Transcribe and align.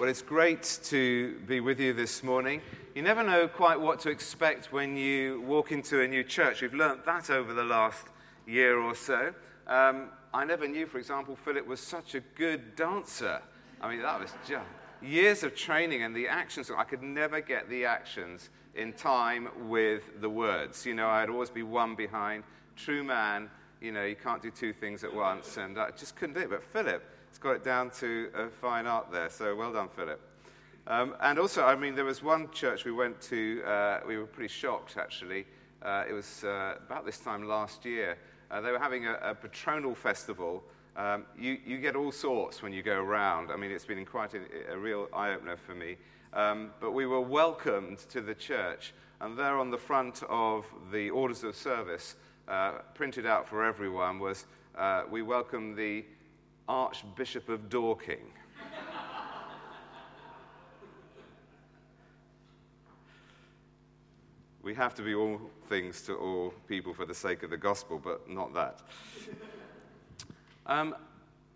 Well, 0.00 0.08
it's 0.08 0.22
great 0.22 0.80
to 0.84 1.38
be 1.46 1.60
with 1.60 1.78
you 1.78 1.92
this 1.92 2.22
morning. 2.22 2.62
You 2.94 3.02
never 3.02 3.22
know 3.22 3.46
quite 3.46 3.78
what 3.78 4.00
to 4.00 4.10
expect 4.10 4.72
when 4.72 4.96
you 4.96 5.42
walk 5.42 5.70
into 5.70 6.00
a 6.00 6.08
new 6.08 6.24
church. 6.24 6.62
We've 6.62 6.72
learnt 6.72 7.04
that 7.04 7.28
over 7.28 7.52
the 7.52 7.62
last 7.62 8.06
year 8.46 8.80
or 8.80 8.94
so. 8.94 9.34
Um, 9.66 10.08
I 10.32 10.46
never 10.46 10.66
knew, 10.66 10.86
for 10.86 10.96
example, 10.96 11.36
Philip 11.36 11.66
was 11.66 11.78
such 11.78 12.14
a 12.14 12.20
good 12.20 12.74
dancer. 12.74 13.42
I 13.82 13.90
mean, 13.90 14.00
that 14.00 14.18
was 14.18 14.32
just 14.48 14.64
years 15.02 15.42
of 15.42 15.54
training 15.54 16.04
and 16.04 16.16
the 16.16 16.26
actions. 16.26 16.70
I 16.74 16.84
could 16.84 17.02
never 17.02 17.42
get 17.42 17.68
the 17.68 17.84
actions 17.84 18.48
in 18.74 18.94
time 18.94 19.48
with 19.68 20.22
the 20.22 20.30
words. 20.30 20.86
You 20.86 20.94
know, 20.94 21.08
I'd 21.08 21.28
always 21.28 21.50
be 21.50 21.62
one 21.62 21.96
behind. 21.96 22.44
True 22.76 23.04
man, 23.04 23.50
you 23.82 23.92
know, 23.92 24.04
you 24.04 24.16
can't 24.16 24.40
do 24.40 24.50
two 24.50 24.72
things 24.72 25.04
at 25.04 25.14
once. 25.14 25.58
And 25.58 25.78
I 25.78 25.90
just 25.90 26.16
couldn't 26.16 26.34
do 26.34 26.40
it. 26.40 26.50
But 26.50 26.64
Philip, 26.64 27.04
has 27.32 27.38
got 27.38 27.56
it 27.56 27.64
down 27.64 27.88
to 27.88 28.28
a 28.34 28.48
fine 28.50 28.86
art 28.86 29.10
there. 29.10 29.30
So 29.30 29.56
well 29.56 29.72
done, 29.72 29.88
Philip. 29.88 30.20
Um, 30.86 31.14
and 31.18 31.38
also, 31.38 31.64
I 31.64 31.74
mean, 31.74 31.94
there 31.94 32.04
was 32.04 32.22
one 32.22 32.50
church 32.50 32.84
we 32.84 32.92
went 32.92 33.22
to, 33.22 33.62
uh, 33.64 34.00
we 34.06 34.18
were 34.18 34.26
pretty 34.26 34.52
shocked 34.52 34.98
actually. 34.98 35.46
Uh, 35.80 36.04
it 36.06 36.12
was 36.12 36.44
uh, 36.44 36.74
about 36.86 37.06
this 37.06 37.16
time 37.16 37.48
last 37.48 37.86
year. 37.86 38.18
Uh, 38.50 38.60
they 38.60 38.70
were 38.70 38.78
having 38.78 39.06
a, 39.06 39.14
a 39.22 39.34
patronal 39.34 39.96
festival. 39.96 40.62
Um, 40.94 41.24
you, 41.38 41.56
you, 41.64 41.78
get 41.78 41.96
all 41.96 42.12
sorts 42.12 42.62
when 42.62 42.70
you 42.70 42.82
go 42.82 43.00
around. 43.00 43.50
I 43.50 43.56
mean, 43.56 43.70
it's 43.70 43.86
been 43.86 44.04
quite 44.04 44.34
a, 44.34 44.74
a 44.74 44.76
real 44.76 45.08
eye 45.14 45.32
opener 45.32 45.56
for 45.56 45.74
me. 45.74 45.96
Um, 46.34 46.72
but 46.82 46.90
we 46.90 47.06
were 47.06 47.22
welcomed 47.22 48.00
to 48.10 48.20
the 48.20 48.34
church, 48.34 48.92
and 49.22 49.38
there 49.38 49.58
on 49.58 49.70
the 49.70 49.78
front 49.78 50.22
of 50.28 50.66
the 50.92 51.08
orders 51.08 51.44
of 51.44 51.56
service, 51.56 52.16
uh, 52.46 52.72
printed 52.94 53.24
out 53.24 53.48
for 53.48 53.64
everyone, 53.64 54.18
was 54.18 54.44
uh, 54.76 55.04
We 55.10 55.22
welcome 55.22 55.74
the 55.74 56.04
Archbishop 56.68 57.48
of 57.48 57.68
Dorking. 57.68 58.32
we 64.62 64.74
have 64.74 64.94
to 64.94 65.02
be 65.02 65.14
all 65.14 65.40
things 65.68 66.02
to 66.02 66.14
all 66.14 66.54
people 66.68 66.94
for 66.94 67.04
the 67.04 67.14
sake 67.14 67.42
of 67.42 67.50
the 67.50 67.56
gospel, 67.56 68.00
but 68.02 68.28
not 68.28 68.54
that. 68.54 68.80
Um, 70.66 70.94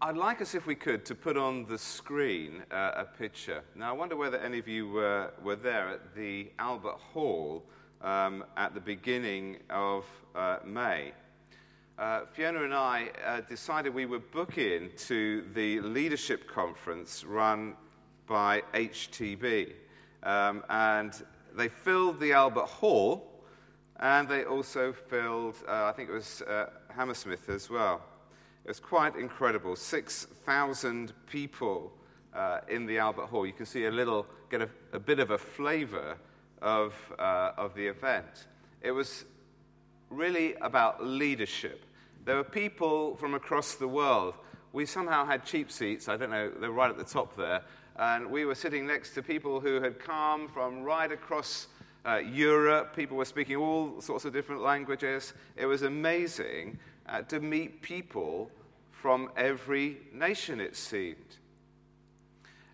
I'd 0.02 0.16
like 0.16 0.42
us, 0.42 0.54
if 0.54 0.66
we 0.66 0.74
could, 0.74 1.06
to 1.06 1.14
put 1.14 1.36
on 1.36 1.64
the 1.64 1.78
screen 1.78 2.62
uh, 2.70 2.92
a 2.96 3.04
picture. 3.04 3.62
Now, 3.74 3.90
I 3.90 3.92
wonder 3.92 4.16
whether 4.16 4.36
any 4.38 4.58
of 4.58 4.68
you 4.68 4.88
were, 4.90 5.32
were 5.42 5.56
there 5.56 5.88
at 5.88 6.14
the 6.14 6.50
Albert 6.58 6.98
Hall 6.98 7.64
um, 8.02 8.44
at 8.56 8.74
the 8.74 8.80
beginning 8.80 9.58
of 9.70 10.04
uh, 10.34 10.58
May. 10.64 11.12
Uh, 11.98 12.26
Fiona 12.26 12.62
and 12.62 12.74
I 12.74 13.08
uh, 13.24 13.40
decided 13.40 13.94
we 13.94 14.04
would 14.04 14.30
book 14.30 14.58
in 14.58 14.90
to 15.06 15.46
the 15.54 15.80
leadership 15.80 16.46
conference 16.46 17.24
run 17.24 17.74
by 18.26 18.62
HTB. 18.74 19.72
Um, 20.22 20.62
and 20.68 21.14
they 21.56 21.68
filled 21.70 22.20
the 22.20 22.34
Albert 22.34 22.66
Hall, 22.66 23.42
and 23.98 24.28
they 24.28 24.44
also 24.44 24.92
filled, 24.92 25.54
uh, 25.66 25.84
I 25.84 25.92
think 25.92 26.10
it 26.10 26.12
was 26.12 26.42
uh, 26.42 26.66
Hammersmith 26.94 27.48
as 27.48 27.70
well. 27.70 28.02
It 28.66 28.68
was 28.68 28.80
quite 28.80 29.16
incredible. 29.16 29.74
6,000 29.74 31.14
people 31.30 31.94
uh, 32.34 32.60
in 32.68 32.84
the 32.84 32.98
Albert 32.98 33.28
Hall. 33.28 33.46
You 33.46 33.54
can 33.54 33.64
see 33.64 33.86
a 33.86 33.90
little, 33.90 34.26
get 34.50 34.60
a, 34.60 34.68
a 34.92 35.00
bit 35.00 35.18
of 35.18 35.30
a 35.30 35.38
flavor 35.38 36.18
of, 36.60 36.94
uh, 37.18 37.52
of 37.56 37.74
the 37.74 37.86
event. 37.86 38.48
It 38.82 38.90
was 38.90 39.24
really 40.10 40.56
about 40.60 41.02
leadership. 41.02 41.85
There 42.26 42.34
were 42.34 42.44
people 42.44 43.14
from 43.14 43.34
across 43.34 43.76
the 43.76 43.86
world. 43.86 44.34
We 44.72 44.84
somehow 44.84 45.24
had 45.24 45.44
cheap 45.44 45.70
seats. 45.70 46.08
I 46.08 46.16
don't 46.16 46.30
know, 46.30 46.50
they're 46.50 46.72
right 46.72 46.90
at 46.90 46.98
the 46.98 47.04
top 47.04 47.36
there. 47.36 47.62
And 47.94 48.28
we 48.28 48.44
were 48.44 48.56
sitting 48.56 48.84
next 48.84 49.14
to 49.14 49.22
people 49.22 49.60
who 49.60 49.80
had 49.80 50.00
come 50.00 50.48
from 50.48 50.82
right 50.82 51.10
across 51.12 51.68
uh, 52.04 52.16
Europe. 52.16 52.96
People 52.96 53.16
were 53.16 53.24
speaking 53.24 53.54
all 53.54 54.00
sorts 54.00 54.24
of 54.24 54.32
different 54.32 54.60
languages. 54.60 55.34
It 55.54 55.66
was 55.66 55.82
amazing 55.82 56.80
uh, 57.08 57.22
to 57.22 57.38
meet 57.38 57.80
people 57.80 58.50
from 58.90 59.30
every 59.36 59.98
nation, 60.12 60.60
it 60.60 60.74
seemed. 60.74 61.36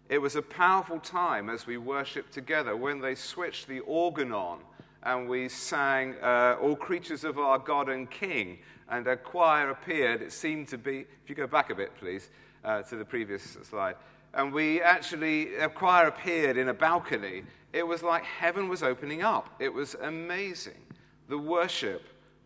It 0.09 0.17
was 0.17 0.35
a 0.35 0.43
powerful 0.43 0.99
time 0.99 1.51
as 1.51 1.67
we 1.67 1.77
worshiped 1.77 2.33
together 2.33 2.75
when 2.75 3.03
they 3.03 3.15
switched 3.15 3.69
the 3.69 3.81
organ 3.81 4.33
on 4.33 4.61
and 5.03 5.29
we 5.29 5.49
sang 5.49 6.15
uh, 6.23 6.57
All 6.61 6.77
Creatures 6.77 7.25
of 7.25 7.39
Our 7.39 7.59
God 7.59 7.89
and 7.89 8.11
King, 8.11 8.59
and 8.89 9.07
a 9.07 9.17
choir 9.17 9.71
appeared. 9.71 10.23
It 10.23 10.33
seemed 10.33 10.69
to 10.69 10.79
be, 10.79 11.07
if 11.23 11.29
you 11.29 11.35
go 11.35 11.47
back 11.47 11.71
a 11.71 11.75
bit, 11.75 11.95
please, 11.97 12.31
uh, 12.65 12.83
to 12.83 12.97
the 12.97 13.05
previous 13.05 13.57
slide. 13.63 13.97
And 14.35 14.53
we 14.53 14.81
actually, 14.81 15.57
a 15.57 15.69
choir 15.69 16.07
appeared 16.07 16.57
in 16.57 16.69
a 16.69 16.75
balcony. 16.75 17.43
It 17.73 17.87
was 17.87 18.03
like 18.03 18.25
heaven 18.25 18.69
was 18.69 18.83
opening 18.83 19.23
up. 19.23 19.49
It 19.59 19.73
was 19.73 19.95
amazing. 20.03 20.81
The 21.29 21.39
worship 21.39 22.03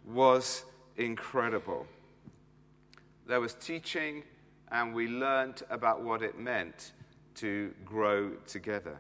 was 0.06 0.64
incredible. 0.96 1.86
There 3.26 3.40
was 3.40 3.54
teaching, 3.54 4.22
and 4.70 4.94
we 4.94 5.08
learnt 5.08 5.62
about 5.68 6.02
what 6.02 6.22
it 6.22 6.38
meant 6.38 6.92
to 7.36 7.72
grow 7.84 8.30
together. 8.46 8.98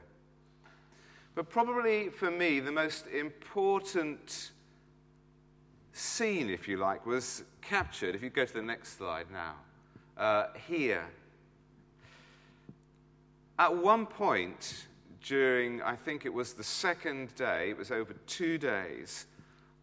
But 1.36 1.50
probably 1.50 2.08
for 2.08 2.30
me, 2.30 2.60
the 2.60 2.72
most 2.72 3.06
important 3.08 4.52
scene, 5.92 6.48
if 6.48 6.66
you 6.66 6.78
like, 6.78 7.04
was 7.04 7.44
captured. 7.60 8.14
If 8.14 8.22
you 8.22 8.30
go 8.30 8.46
to 8.46 8.52
the 8.54 8.62
next 8.62 8.96
slide 8.96 9.26
now, 9.30 9.56
uh, 10.16 10.46
here. 10.66 11.04
At 13.58 13.76
one 13.76 14.06
point 14.06 14.86
during, 15.22 15.82
I 15.82 15.94
think 15.94 16.24
it 16.24 16.32
was 16.32 16.54
the 16.54 16.64
second 16.64 17.34
day, 17.34 17.68
it 17.68 17.76
was 17.76 17.90
over 17.90 18.14
two 18.26 18.56
days, 18.56 19.26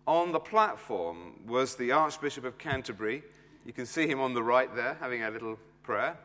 on 0.07 0.31
the 0.31 0.39
platform 0.39 1.39
was 1.45 1.75
the 1.75 1.91
Archbishop 1.91 2.45
of 2.45 2.57
Canterbury. 2.57 3.21
You 3.63 3.73
can 3.73 3.85
see 3.85 4.07
him 4.07 4.19
on 4.19 4.33
the 4.33 4.41
right 4.41 4.75
there 4.75 4.97
having 4.99 5.21
a 5.21 5.29
little 5.29 5.59
prayer. 5.83 6.17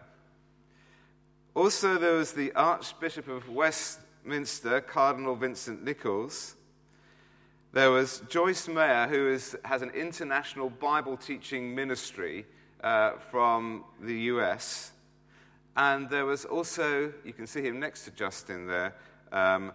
Also, 1.54 1.98
there 1.98 2.14
was 2.14 2.32
the 2.32 2.50
Archbishop 2.52 3.28
of 3.28 3.50
Westminster, 4.18 4.80
Cardinal 4.80 5.36
Vincent 5.36 5.84
Nichols. 5.84 6.56
There 7.72 7.90
was 7.90 8.22
Joyce 8.28 8.66
Meyer, 8.66 9.06
who 9.06 9.28
is, 9.28 9.56
has 9.64 9.82
an 9.82 9.90
international 9.90 10.70
Bible 10.70 11.16
teaching 11.16 11.74
ministry 11.74 12.44
uh, 12.82 13.12
from 13.30 13.84
the 14.00 14.14
US. 14.32 14.92
And 15.76 16.10
there 16.10 16.26
was 16.26 16.44
also, 16.44 17.12
you 17.24 17.32
can 17.32 17.46
see 17.46 17.62
him 17.62 17.78
next 17.78 18.04
to 18.04 18.10
Justin 18.10 18.66
there, 18.66 18.94
um, 19.32 19.72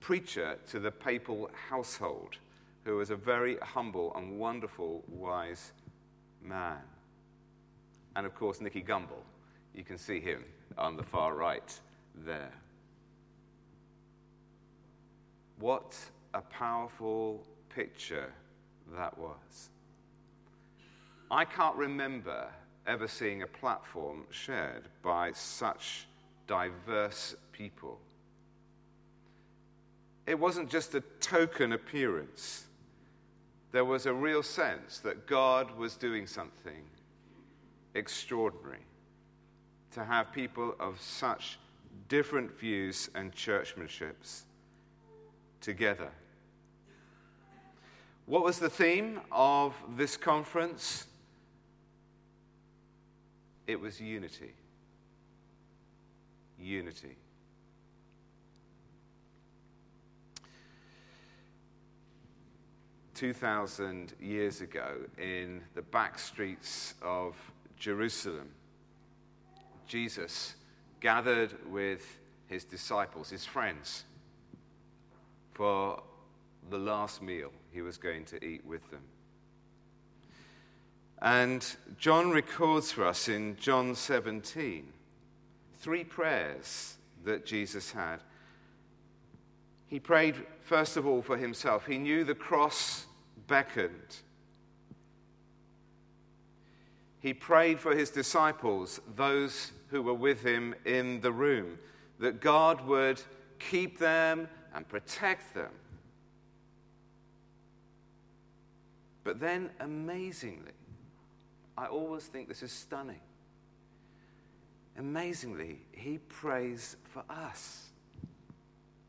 preacher 0.00 0.58
to 0.70 0.78
the 0.78 0.90
papal 0.90 1.50
household 1.68 2.36
who 2.84 2.96
was 2.96 3.10
a 3.10 3.16
very 3.16 3.56
humble 3.58 4.14
and 4.16 4.38
wonderful, 4.38 5.02
wise 5.08 5.72
man. 6.40 6.78
And 8.14 8.26
of 8.26 8.34
course, 8.34 8.60
Nicky 8.60 8.82
Gumbel. 8.82 9.22
You 9.74 9.84
can 9.84 9.98
see 9.98 10.20
him 10.20 10.44
on 10.78 10.96
the 10.96 11.02
far 11.02 11.34
right 11.34 11.78
there. 12.24 12.52
What 15.62 15.96
a 16.34 16.40
powerful 16.40 17.46
picture 17.72 18.32
that 18.96 19.16
was. 19.16 19.70
I 21.30 21.44
can't 21.44 21.76
remember 21.76 22.48
ever 22.84 23.06
seeing 23.06 23.42
a 23.42 23.46
platform 23.46 24.24
shared 24.30 24.88
by 25.04 25.30
such 25.30 26.08
diverse 26.48 27.36
people. 27.52 28.00
It 30.26 30.36
wasn't 30.36 30.68
just 30.68 30.96
a 30.96 31.00
token 31.20 31.74
appearance 31.74 32.64
there 33.70 33.84
was 33.84 34.06
a 34.06 34.12
real 34.12 34.42
sense 34.42 34.98
that 34.98 35.28
God 35.28 35.70
was 35.78 35.94
doing 35.94 36.26
something 36.26 36.82
extraordinary 37.94 38.84
to 39.92 40.04
have 40.04 40.32
people 40.32 40.74
of 40.80 41.00
such 41.00 41.60
different 42.08 42.50
views 42.50 43.08
and 43.14 43.32
churchmanships 43.32 44.42
together. 45.62 46.10
What 48.26 48.44
was 48.44 48.58
the 48.58 48.68
theme 48.68 49.20
of 49.30 49.74
this 49.96 50.16
conference? 50.16 51.06
It 53.66 53.80
was 53.80 54.00
unity. 54.00 54.52
Unity. 56.58 57.16
2,000 63.14 64.14
years 64.20 64.62
ago 64.62 64.96
in 65.16 65.62
the 65.74 65.82
back 65.82 66.18
streets 66.18 66.94
of 67.02 67.36
Jerusalem, 67.78 68.48
Jesus 69.86 70.56
gathered 71.00 71.54
with 71.70 72.18
his 72.48 72.64
disciples, 72.64 73.30
his 73.30 73.44
friends, 73.44 74.04
for 75.62 76.02
the 76.70 76.76
last 76.76 77.22
meal 77.22 77.52
he 77.70 77.82
was 77.82 77.96
going 77.96 78.24
to 78.24 78.44
eat 78.44 78.66
with 78.66 78.90
them. 78.90 79.04
And 81.20 81.64
John 81.98 82.32
records 82.32 82.90
for 82.90 83.06
us 83.06 83.28
in 83.28 83.56
John 83.60 83.94
17 83.94 84.88
three 85.78 86.02
prayers 86.02 86.96
that 87.24 87.46
Jesus 87.46 87.92
had. 87.92 88.18
He 89.86 90.00
prayed, 90.00 90.34
first 90.62 90.96
of 90.96 91.06
all, 91.06 91.22
for 91.22 91.36
himself. 91.36 91.86
He 91.86 91.96
knew 91.96 92.24
the 92.24 92.34
cross 92.34 93.06
beckoned. 93.46 94.16
He 97.20 97.34
prayed 97.34 97.78
for 97.78 97.94
his 97.94 98.10
disciples, 98.10 99.00
those 99.14 99.70
who 99.90 100.02
were 100.02 100.12
with 100.12 100.42
him 100.42 100.74
in 100.84 101.20
the 101.20 101.30
room, 101.30 101.78
that 102.18 102.40
God 102.40 102.84
would 102.88 103.22
keep 103.60 104.00
them 104.00 104.48
and 104.74 104.88
protect 104.88 105.54
them. 105.54 105.70
But 109.24 109.38
then, 109.38 109.70
amazingly, 109.80 110.72
I 111.76 111.86
always 111.86 112.24
think 112.24 112.48
this 112.48 112.62
is 112.62 112.72
stunning. 112.72 113.20
Amazingly, 114.98 115.78
he 115.92 116.18
prays 116.18 116.96
for 117.04 117.22
us. 117.30 117.88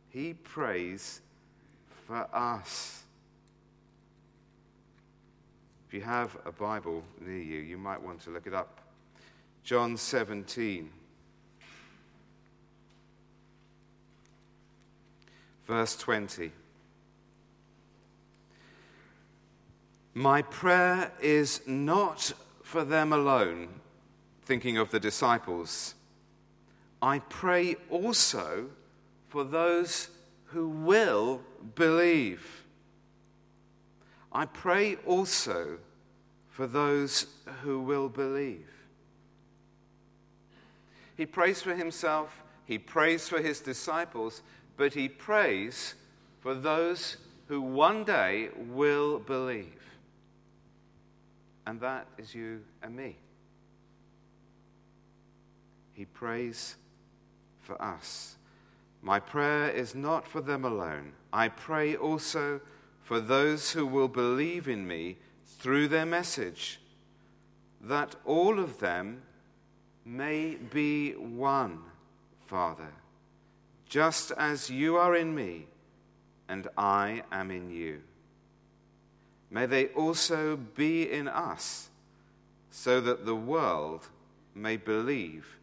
He 0.10 0.33
prays 0.33 1.21
for 2.07 2.27
us. 2.33 3.04
If 5.88 5.94
you 5.94 6.01
have 6.01 6.38
a 6.45 6.51
Bible 6.51 7.04
near 7.19 7.42
you, 7.42 7.60
you 7.60 7.77
might 7.77 8.01
want 8.01 8.21
to 8.21 8.30
look 8.30 8.48
it 8.48 8.54
up. 8.54 8.80
John 9.63 9.98
17. 9.98 10.89
Verse 15.65 15.95
20. 15.95 16.51
My 20.13 20.42
prayer 20.44 21.12
is 21.21 21.62
not 21.65 22.33
for 22.62 22.83
them 22.83 23.12
alone, 23.12 23.69
thinking 24.44 24.77
of 24.77 24.92
the 24.92 25.00
disciples. 25.00 25.95
I 27.01 27.19
pray 27.19 27.75
also 27.89 28.69
for 29.27 29.44
those 29.44 30.10
who 30.45 30.68
will 30.69 31.42
believe. 31.75 32.63
I 34.31 34.45
pray 34.45 34.98
also 35.06 35.80
for 36.50 36.68
those 36.68 37.25
who 37.63 37.80
will 37.80 38.10
believe. 38.10 38.69
He 41.18 41.25
prays 41.25 41.62
for 41.62 41.75
himself, 41.75 42.44
he 42.65 42.77
prays 42.77 43.27
for 43.27 43.42
his 43.42 43.60
disciples, 43.60 44.44
but 44.78 44.94
he 44.94 45.08
prays 45.08 45.96
for 46.42 46.54
those 46.54 47.18
who 47.48 47.62
one 47.62 48.04
day 48.04 48.50
will 48.58 49.20
believe. 49.20 49.81
And 51.66 51.80
that 51.81 52.08
is 52.18 52.36
you 52.36 52.62
and 52.81 52.96
me. 52.96 53.18
He 55.94 56.06
prays 56.06 56.75
for 57.62 57.81
us. 57.81 58.36
My 59.02 59.20
prayer 59.20 59.70
is 59.70 59.94
not 59.94 60.28
for 60.28 60.42
them 60.42 60.66
alone. 60.66 61.14
I 61.31 61.50
pray 61.50 61.96
also 61.96 62.62
for 63.02 63.20
those 63.20 63.72
who 63.72 63.86
will 63.86 64.08
believe 64.08 64.68
in 64.68 64.88
me 64.88 65.18
through 65.46 65.90
their 65.90 66.06
message, 66.06 66.80
that 67.81 68.16
all 68.25 68.60
of 68.60 68.80
them 68.80 69.22
may 70.06 70.56
be 70.56 71.12
one, 71.14 71.80
Father, 72.46 72.92
just 73.94 74.31
as 74.40 74.72
you 74.72 74.98
are 74.98 75.16
in 75.16 75.36
me 75.36 75.68
and 76.50 76.68
I 76.75 77.22
am 77.31 77.51
in 77.51 77.69
you. 77.69 78.01
May 79.51 79.68
they 79.68 79.90
also 79.90 80.57
be 80.57 81.07
in 81.07 81.28
us, 81.28 81.92
so 82.72 83.00
that 83.01 83.28
the 83.28 83.36
world 83.36 84.07
may 84.56 84.78
believe 84.78 85.60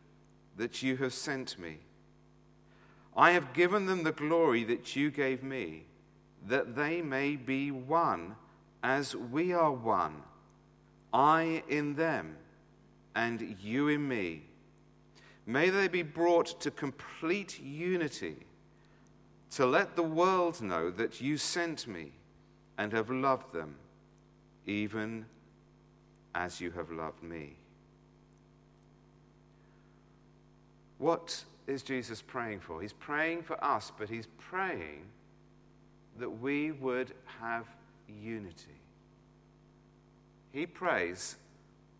that 0.57 0.81
you 0.81 0.97
have 0.99 1.13
sent 1.13 1.59
me. 1.59 1.79
I 3.17 3.33
have 3.33 3.53
given 3.53 3.87
them 3.87 4.05
the 4.05 4.13
glory 4.13 4.63
that 4.63 4.95
you 4.95 5.11
gave 5.11 5.43
me, 5.43 5.87
that 6.47 6.77
they 6.77 7.03
may 7.03 7.35
be 7.35 7.73
one 7.73 8.37
as 8.81 9.17
we 9.17 9.53
are 9.53 9.73
one, 9.73 10.23
I 11.13 11.65
in 11.69 11.97
them 11.97 12.37
and 13.13 13.57
you 13.61 13.89
in 13.89 14.07
me. 14.07 14.43
May 15.51 15.69
they 15.69 15.89
be 15.89 16.03
brought 16.03 16.61
to 16.61 16.71
complete 16.71 17.61
unity, 17.61 18.37
to 19.51 19.67
let 19.67 19.97
the 19.97 20.03
world 20.05 20.63
know 20.63 20.93
that 20.93 21.21
you 21.21 21.39
sent 21.39 21.89
me 21.89 22.13
and 22.79 22.93
have 22.93 23.11
loved 23.11 23.53
them, 23.53 23.75
even 24.65 25.27
as 26.37 26.61
you 26.61 26.71
have 26.71 26.93
loved 26.93 27.25
me. 27.25 27.57
What 30.99 31.45
is 31.67 31.83
Jesus 31.83 32.23
praying 32.23 32.61
for? 32.61 32.81
He's 32.81 32.93
praying 32.93 33.43
for 33.43 33.63
us, 33.65 33.91
but 33.99 34.09
he's 34.09 34.29
praying 34.39 35.03
that 36.21 36.31
we 36.31 36.71
would 36.71 37.13
have 37.41 37.67
unity. 38.09 38.79
He 40.53 40.65
prays 40.65 41.35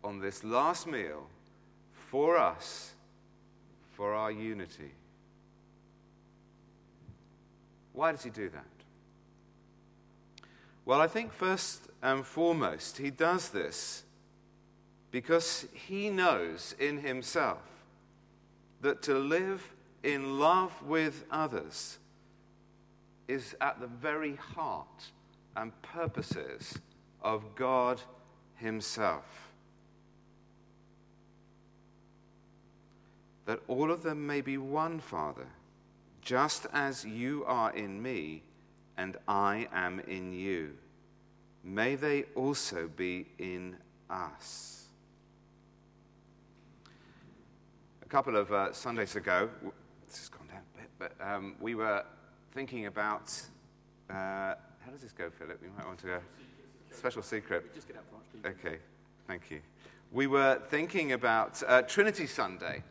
on 0.05 0.19
this 0.19 0.41
last 0.45 0.87
meal 0.87 1.27
for 1.91 2.37
us, 2.37 2.93
for 4.01 4.15
our 4.15 4.31
unity. 4.31 4.89
Why 7.93 8.11
does 8.11 8.23
he 8.23 8.31
do 8.31 8.49
that? 8.49 8.65
Well, 10.85 10.99
I 10.99 11.05
think 11.05 11.31
first 11.31 11.87
and 12.01 12.25
foremost, 12.25 12.97
he 12.97 13.11
does 13.11 13.49
this 13.49 14.01
because 15.11 15.67
he 15.71 16.09
knows 16.09 16.73
in 16.79 16.97
himself 16.97 17.61
that 18.81 19.03
to 19.03 19.19
live 19.19 19.71
in 20.01 20.39
love 20.39 20.81
with 20.81 21.23
others 21.29 21.99
is 23.27 23.55
at 23.61 23.79
the 23.79 23.85
very 23.85 24.33
heart 24.33 25.11
and 25.55 25.79
purposes 25.83 26.79
of 27.21 27.53
God 27.53 28.01
Himself. 28.55 29.50
That 33.51 33.59
all 33.67 33.91
of 33.91 34.01
them 34.01 34.25
may 34.25 34.39
be 34.39 34.57
one, 34.57 35.01
Father, 35.01 35.45
just 36.21 36.67
as 36.71 37.03
you 37.03 37.43
are 37.45 37.75
in 37.75 38.01
me 38.01 38.43
and 38.97 39.17
I 39.27 39.67
am 39.73 39.99
in 40.07 40.31
you. 40.31 40.77
May 41.61 41.95
they 41.95 42.23
also 42.33 42.89
be 42.95 43.25
in 43.39 43.75
us. 44.09 44.85
A 48.01 48.05
couple 48.07 48.37
of 48.37 48.53
uh, 48.53 48.71
Sundays 48.71 49.17
ago, 49.17 49.49
this 50.07 50.19
has 50.19 50.29
gone 50.29 50.47
down 50.47 50.61
a 50.73 50.77
bit, 50.77 50.89
but 50.97 51.11
um, 51.19 51.55
we 51.59 51.75
were 51.75 52.05
thinking 52.53 52.85
about. 52.85 53.33
Uh, 54.09 54.13
how 54.13 54.91
does 54.93 55.01
this 55.01 55.11
go, 55.11 55.29
Philip? 55.29 55.59
You 55.61 55.71
might 55.77 55.85
want 55.85 55.99
to 55.99 56.07
go. 56.07 56.19
Special 56.93 57.21
secret. 57.21 57.75
Just 57.75 57.89
get 57.89 57.97
up 57.97 58.05
please. 58.31 58.49
Okay, 58.49 58.77
thank 59.27 59.51
you. 59.51 59.59
We 60.13 60.27
were 60.27 60.61
thinking 60.69 61.11
about 61.11 61.61
uh, 61.67 61.81
Trinity 61.81 62.27
Sunday. 62.27 62.83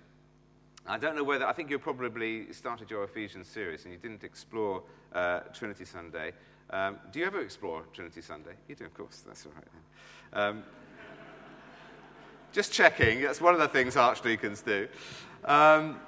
I 0.86 0.98
don't 0.98 1.14
know 1.14 1.24
whether, 1.24 1.46
I 1.46 1.52
think 1.52 1.70
you 1.70 1.78
probably 1.78 2.52
started 2.52 2.90
your 2.90 3.04
Ephesians 3.04 3.46
series 3.46 3.84
and 3.84 3.92
you 3.92 3.98
didn't 3.98 4.24
explore 4.24 4.82
uh, 5.12 5.40
Trinity 5.52 5.84
Sunday. 5.84 6.32
Um, 6.70 6.98
do 7.12 7.18
you 7.18 7.26
ever 7.26 7.40
explore 7.40 7.82
Trinity 7.92 8.22
Sunday? 8.22 8.52
You 8.68 8.74
do, 8.74 8.84
of 8.84 8.94
course, 8.94 9.22
that's 9.26 9.46
all 9.46 9.52
right. 9.52 10.42
Um, 10.48 10.64
just 12.52 12.72
checking. 12.72 13.22
That's 13.22 13.40
one 13.40 13.54
of 13.54 13.60
the 13.60 13.68
things 13.68 13.96
archdeacons 13.96 14.62
do. 14.62 14.88
Um, 15.44 16.00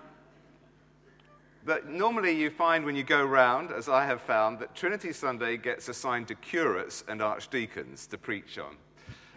but 1.64 1.88
normally 1.88 2.32
you 2.32 2.50
find 2.50 2.84
when 2.84 2.96
you 2.96 3.04
go 3.04 3.24
round, 3.24 3.70
as 3.70 3.88
I 3.88 4.04
have 4.04 4.20
found, 4.20 4.58
that 4.58 4.74
Trinity 4.74 5.12
Sunday 5.12 5.56
gets 5.56 5.88
assigned 5.88 6.28
to 6.28 6.34
curates 6.34 7.04
and 7.06 7.22
archdeacons 7.22 8.06
to 8.08 8.18
preach 8.18 8.58
on. 8.58 8.76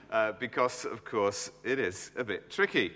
Uh, 0.09 0.31
because, 0.39 0.85
of 0.85 1.03
course, 1.03 1.51
it 1.63 1.77
is 1.77 2.11
a 2.15 2.23
bit 2.23 2.49
tricky. 2.49 2.93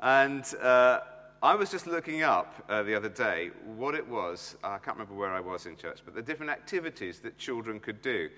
And 0.00 0.44
uh, 0.60 1.00
I 1.40 1.54
was 1.54 1.70
just 1.70 1.86
looking 1.86 2.24
up 2.24 2.52
uh, 2.68 2.82
the 2.82 2.96
other 2.96 3.08
day 3.08 3.50
what 3.76 3.94
it 3.94 4.06
was. 4.08 4.56
I 4.64 4.78
can't 4.78 4.96
remember 4.96 5.14
where 5.14 5.30
I 5.30 5.38
was 5.38 5.66
in 5.66 5.76
church, 5.76 6.00
but 6.04 6.16
the 6.16 6.22
different 6.22 6.50
activities 6.50 7.20
that 7.20 7.38
children 7.38 7.78
could 7.78 8.02
do. 8.02 8.28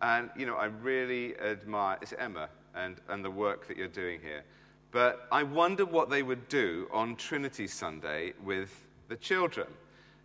And, 0.00 0.30
you 0.34 0.46
know, 0.46 0.56
I 0.56 0.66
really 0.66 1.36
admire, 1.38 1.98
it's 2.00 2.14
Emma, 2.18 2.48
and, 2.74 2.96
and 3.10 3.22
the 3.22 3.30
work 3.30 3.68
that 3.68 3.76
you're 3.76 3.88
doing 3.88 4.20
here. 4.22 4.42
But 4.90 5.28
I 5.30 5.42
wonder 5.42 5.84
what 5.84 6.08
they 6.08 6.22
would 6.22 6.48
do 6.48 6.88
on 6.94 7.16
Trinity 7.16 7.66
Sunday 7.66 8.32
with 8.42 8.86
the 9.08 9.16
children. 9.16 9.66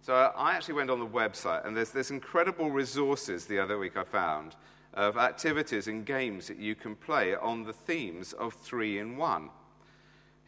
So 0.01 0.13
I 0.13 0.53
actually 0.53 0.75
went 0.75 0.89
on 0.89 0.99
the 1.01 1.05
website, 1.05 1.67
and 1.67 1.75
there's, 1.75 1.91
there's 1.91 2.11
incredible 2.11 2.71
resources 2.71 3.45
the 3.45 3.59
other 3.59 3.77
week 3.77 3.97
I 3.97 4.05
found 4.05 4.55
of 4.93 5.17
activities 5.17 5.87
and 5.87 6.05
games 6.05 6.47
that 6.47 6.57
you 6.57 6.75
can 6.75 6.95
play 6.95 7.35
on 7.35 7.63
the 7.63 7.73
themes 7.73 8.31
of 8.31 8.53
three 8.53 8.99
in 8.99 9.17
one. 9.17 9.49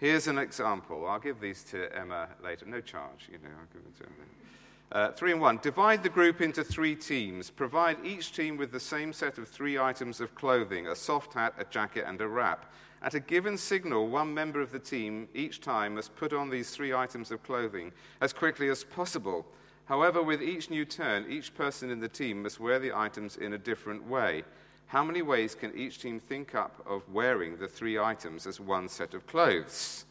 Here's 0.03 0.27
an 0.27 0.37
example. 0.37 1.07
I'll 1.07 1.17
give 1.17 1.39
these 1.39 1.63
to 1.71 1.87
Emma 1.97 2.27
later. 2.43 2.65
No 2.65 2.81
charge, 2.81 3.29
you 3.31 3.37
know, 3.37 3.47
I'll 3.57 3.67
give 3.71 3.83
them 3.85 3.93
to 3.99 4.03
Emma. 4.03 4.25
Uh, 4.91 5.11
three 5.13 5.31
and 5.31 5.39
one. 5.39 5.59
Divide 5.61 6.03
the 6.03 6.09
group 6.09 6.41
into 6.41 6.61
three 6.61 6.93
teams. 6.93 7.49
Provide 7.49 7.95
each 8.05 8.33
team 8.33 8.57
with 8.57 8.73
the 8.73 8.81
same 8.81 9.13
set 9.13 9.37
of 9.37 9.47
three 9.47 9.79
items 9.79 10.19
of 10.19 10.35
clothing 10.35 10.87
a 10.87 10.95
soft 10.97 11.35
hat, 11.35 11.53
a 11.57 11.63
jacket, 11.63 12.03
and 12.05 12.19
a 12.19 12.27
wrap 12.27 12.69
At 13.01 13.13
a 13.13 13.21
given 13.21 13.57
signal, 13.57 14.09
one 14.09 14.33
member 14.33 14.59
of 14.59 14.73
the 14.73 14.79
team 14.79 15.29
each 15.33 15.61
time 15.61 15.95
must 15.95 16.13
put 16.17 16.33
on 16.33 16.49
these 16.49 16.71
three 16.71 16.93
items 16.93 17.31
of 17.31 17.41
clothing 17.41 17.93
as 18.19 18.33
quickly 18.33 18.67
as 18.67 18.83
possible. 18.83 19.45
However, 19.85 20.21
with 20.21 20.41
each 20.41 20.69
new 20.69 20.83
turn, 20.83 21.25
each 21.29 21.55
person 21.55 21.89
in 21.89 22.01
the 22.01 22.09
team 22.09 22.43
must 22.43 22.59
wear 22.59 22.77
the 22.77 22.93
items 22.93 23.37
in 23.37 23.53
a 23.53 23.57
different 23.57 24.05
way. 24.05 24.43
How 24.93 25.03
many 25.03 25.23
ways 25.23 25.55
can 25.55 25.75
each 25.75 26.03
team 26.03 26.19
think 26.19 26.53
up 26.53 26.85
of 26.85 27.11
wearing 27.11 27.57
the 27.57 27.67
three 27.67 27.97
items 27.97 28.45
as 28.45 28.59
one 28.59 28.87
set 28.87 29.15
of 29.15 29.25
clothes? 29.25 30.05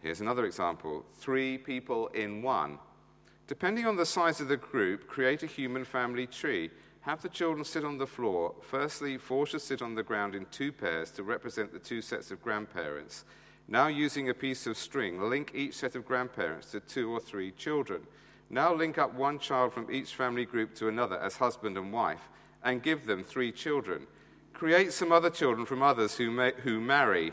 Here's 0.00 0.20
another 0.20 0.44
example 0.44 1.04
three 1.18 1.58
people 1.58 2.06
in 2.14 2.40
one. 2.40 2.78
Depending 3.48 3.84
on 3.84 3.96
the 3.96 4.06
size 4.06 4.40
of 4.40 4.46
the 4.46 4.56
group, 4.56 5.08
create 5.08 5.42
a 5.42 5.48
human 5.48 5.84
family 5.84 6.28
tree. 6.28 6.70
Have 7.00 7.20
the 7.20 7.28
children 7.28 7.64
sit 7.64 7.84
on 7.84 7.98
the 7.98 8.06
floor. 8.06 8.54
Firstly, 8.62 9.18
four 9.18 9.44
should 9.44 9.62
sit 9.62 9.82
on 9.82 9.96
the 9.96 10.04
ground 10.04 10.36
in 10.36 10.46
two 10.52 10.70
pairs 10.70 11.10
to 11.12 11.24
represent 11.24 11.72
the 11.72 11.80
two 11.80 12.00
sets 12.00 12.30
of 12.30 12.40
grandparents. 12.40 13.24
Now, 13.66 13.88
using 13.88 14.28
a 14.28 14.34
piece 14.34 14.68
of 14.68 14.76
string, 14.76 15.20
link 15.28 15.50
each 15.52 15.74
set 15.74 15.96
of 15.96 16.06
grandparents 16.06 16.70
to 16.70 16.78
two 16.78 17.10
or 17.10 17.18
three 17.18 17.50
children. 17.50 18.02
Now, 18.50 18.72
link 18.72 18.98
up 18.98 19.14
one 19.14 19.40
child 19.40 19.72
from 19.72 19.90
each 19.90 20.14
family 20.14 20.44
group 20.44 20.76
to 20.76 20.86
another 20.86 21.18
as 21.18 21.38
husband 21.38 21.76
and 21.76 21.92
wife 21.92 22.28
and 22.64 22.82
give 22.82 23.06
them 23.06 23.22
three 23.22 23.52
children. 23.52 24.06
Create 24.52 24.92
some 24.92 25.12
other 25.12 25.30
children 25.30 25.66
from 25.66 25.82
others 25.82 26.16
who, 26.16 26.30
may, 26.30 26.52
who 26.62 26.80
marry. 26.80 27.32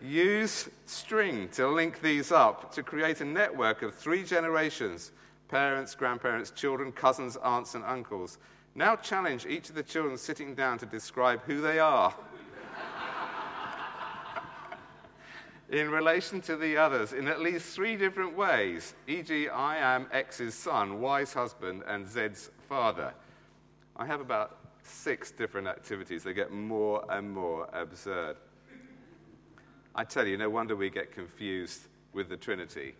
Use 0.00 0.68
string 0.86 1.48
to 1.50 1.66
link 1.68 2.00
these 2.00 2.30
up 2.30 2.72
to 2.74 2.82
create 2.82 3.20
a 3.20 3.24
network 3.24 3.82
of 3.82 3.94
three 3.94 4.22
generations 4.22 5.12
parents, 5.48 5.94
grandparents, 5.94 6.50
children, 6.50 6.90
cousins, 6.90 7.36
aunts, 7.36 7.74
and 7.74 7.84
uncles. 7.84 8.38
Now 8.74 8.96
challenge 8.96 9.46
each 9.46 9.68
of 9.68 9.74
the 9.74 9.82
children 9.82 10.16
sitting 10.16 10.54
down 10.54 10.78
to 10.78 10.86
describe 10.86 11.42
who 11.42 11.60
they 11.60 11.78
are 11.78 12.14
in 15.70 15.90
relation 15.90 16.40
to 16.40 16.56
the 16.56 16.76
others 16.76 17.12
in 17.12 17.26
at 17.26 17.40
least 17.40 17.74
three 17.74 17.96
different 17.96 18.36
ways, 18.36 18.94
e.g., 19.08 19.48
I 19.48 19.76
am 19.76 20.06
X's 20.12 20.54
son, 20.54 21.00
Y's 21.00 21.32
husband, 21.32 21.82
and 21.86 22.06
Z's 22.06 22.50
father. 22.68 23.12
I 23.96 24.06
have 24.06 24.20
about 24.20 24.58
six 24.82 25.30
different 25.30 25.68
activities. 25.68 26.24
They 26.24 26.34
get 26.34 26.52
more 26.52 27.04
and 27.10 27.30
more 27.30 27.68
absurd. 27.72 28.36
I 29.94 30.04
tell 30.04 30.26
you, 30.26 30.36
no 30.36 30.50
wonder 30.50 30.74
we 30.74 30.90
get 30.90 31.12
confused 31.12 31.82
with 32.12 32.28
the 32.28 32.36
Trinity. 32.36 32.94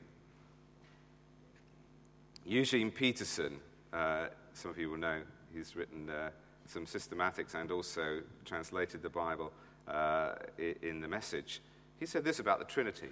Eugene 2.47 2.91
Peterson, 2.91 3.59
uh, 3.93 4.27
some 4.53 4.71
of 4.71 4.79
you 4.79 4.91
will 4.91 4.99
know, 4.99 5.21
he's 5.53 5.75
written 5.75 6.09
uh, 6.09 6.31
some 6.67 6.87
systematics 6.87 7.55
and 7.55 7.71
also 7.71 8.21
translated 8.45 9.03
the 9.03 9.09
Bible 9.09 9.53
uh, 9.89 10.35
in 10.83 11.01
the 11.01 11.09
message. 11.09 11.61
He 11.99 12.07
said 12.07 12.25
this 12.25 12.39
about 12.39 12.59
the 12.59 12.65
Trinity 12.65 13.09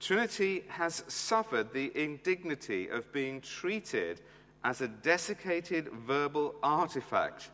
Trinity 0.00 0.64
has 0.68 1.04
suffered 1.08 1.74
the 1.74 1.92
indignity 1.94 2.88
of 2.88 3.12
being 3.12 3.42
treated 3.42 4.22
as 4.62 4.80
a 4.80 4.88
desiccated 4.88 5.88
verbal 6.06 6.54
artifact, 6.62 7.50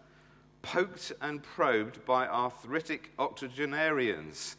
poked 0.63 1.13
and 1.21 1.43
probed 1.43 2.05
by 2.05 2.27
arthritic 2.27 3.13
octogenarians. 3.19 4.57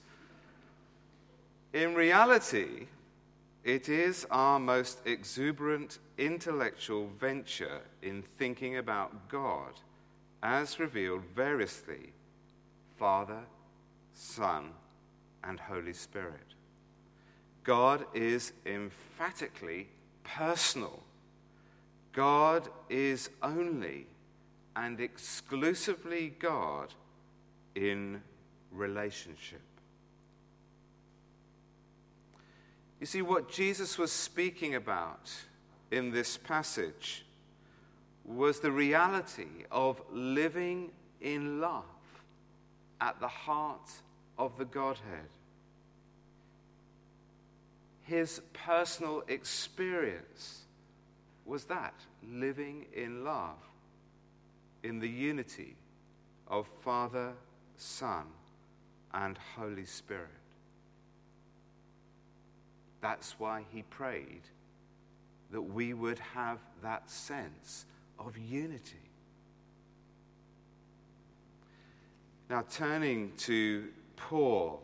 In 1.74 1.94
reality, 1.94 2.88
it 3.63 3.89
is 3.89 4.25
our 4.32 4.60
most 4.60 5.00
exuberant 5.06 6.00
intellectual 6.18 7.10
venture 7.20 7.82
in 8.01 8.24
thinking 8.38 8.77
about 8.77 9.27
God 9.27 9.74
as 10.42 10.80
revealed 10.80 11.24
variously 11.36 12.13
Father, 12.98 13.42
Son, 14.13 14.72
and 15.44 15.60
Holy 15.60 15.94
Spirit. 15.94 16.56
God 17.63 18.06
is 18.13 18.54
emphatically 18.66 19.89
personal. 20.24 21.04
God 22.18 22.70
is 22.90 23.30
only 23.44 24.08
and 24.76 25.00
exclusively 25.00 26.34
God 26.40 26.92
in 27.76 28.24
relationship. 28.72 29.62
You 33.00 33.06
see, 33.06 33.22
what 33.22 33.52
Jesus 33.52 34.00
was 34.00 34.12
speaking 34.12 34.74
about 34.74 35.32
in 35.92 36.10
this 36.10 36.38
passage 36.38 37.24
was 38.26 38.62
the 38.62 38.72
reality 38.72 39.66
of 39.72 40.02
living 40.12 40.90
in 41.22 41.62
love 41.62 41.84
at 43.00 43.20
the 43.20 43.28
heart 43.28 43.92
of 44.40 44.58
the 44.58 44.66
Godhead. 44.66 45.30
His 48.02 48.42
personal 48.54 49.24
experience 49.28 50.64
was 51.46 51.66
that 51.66 51.94
living 52.24 52.86
in 52.94 53.24
love, 53.24 53.58
in 54.84 55.00
the 55.00 55.10
unity 55.10 55.76
of 56.48 56.68
Father, 56.82 57.34
Son, 57.78 58.26
and 59.14 59.38
Holy 59.56 59.86
Spirit. 59.86 60.30
That's 63.02 63.36
why 63.40 63.64
he 63.72 63.84
prayed 63.84 64.42
that 65.52 65.62
we 65.62 65.94
would 65.94 66.20
have 66.20 66.60
that 66.82 67.10
sense 67.10 67.86
of 68.20 68.38
unity. 68.38 68.98
Now, 72.50 72.64
turning 72.70 73.34
to 73.40 73.86
Paul 74.16 74.82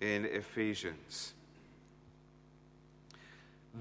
in 0.00 0.24
Ephesians. 0.24 1.34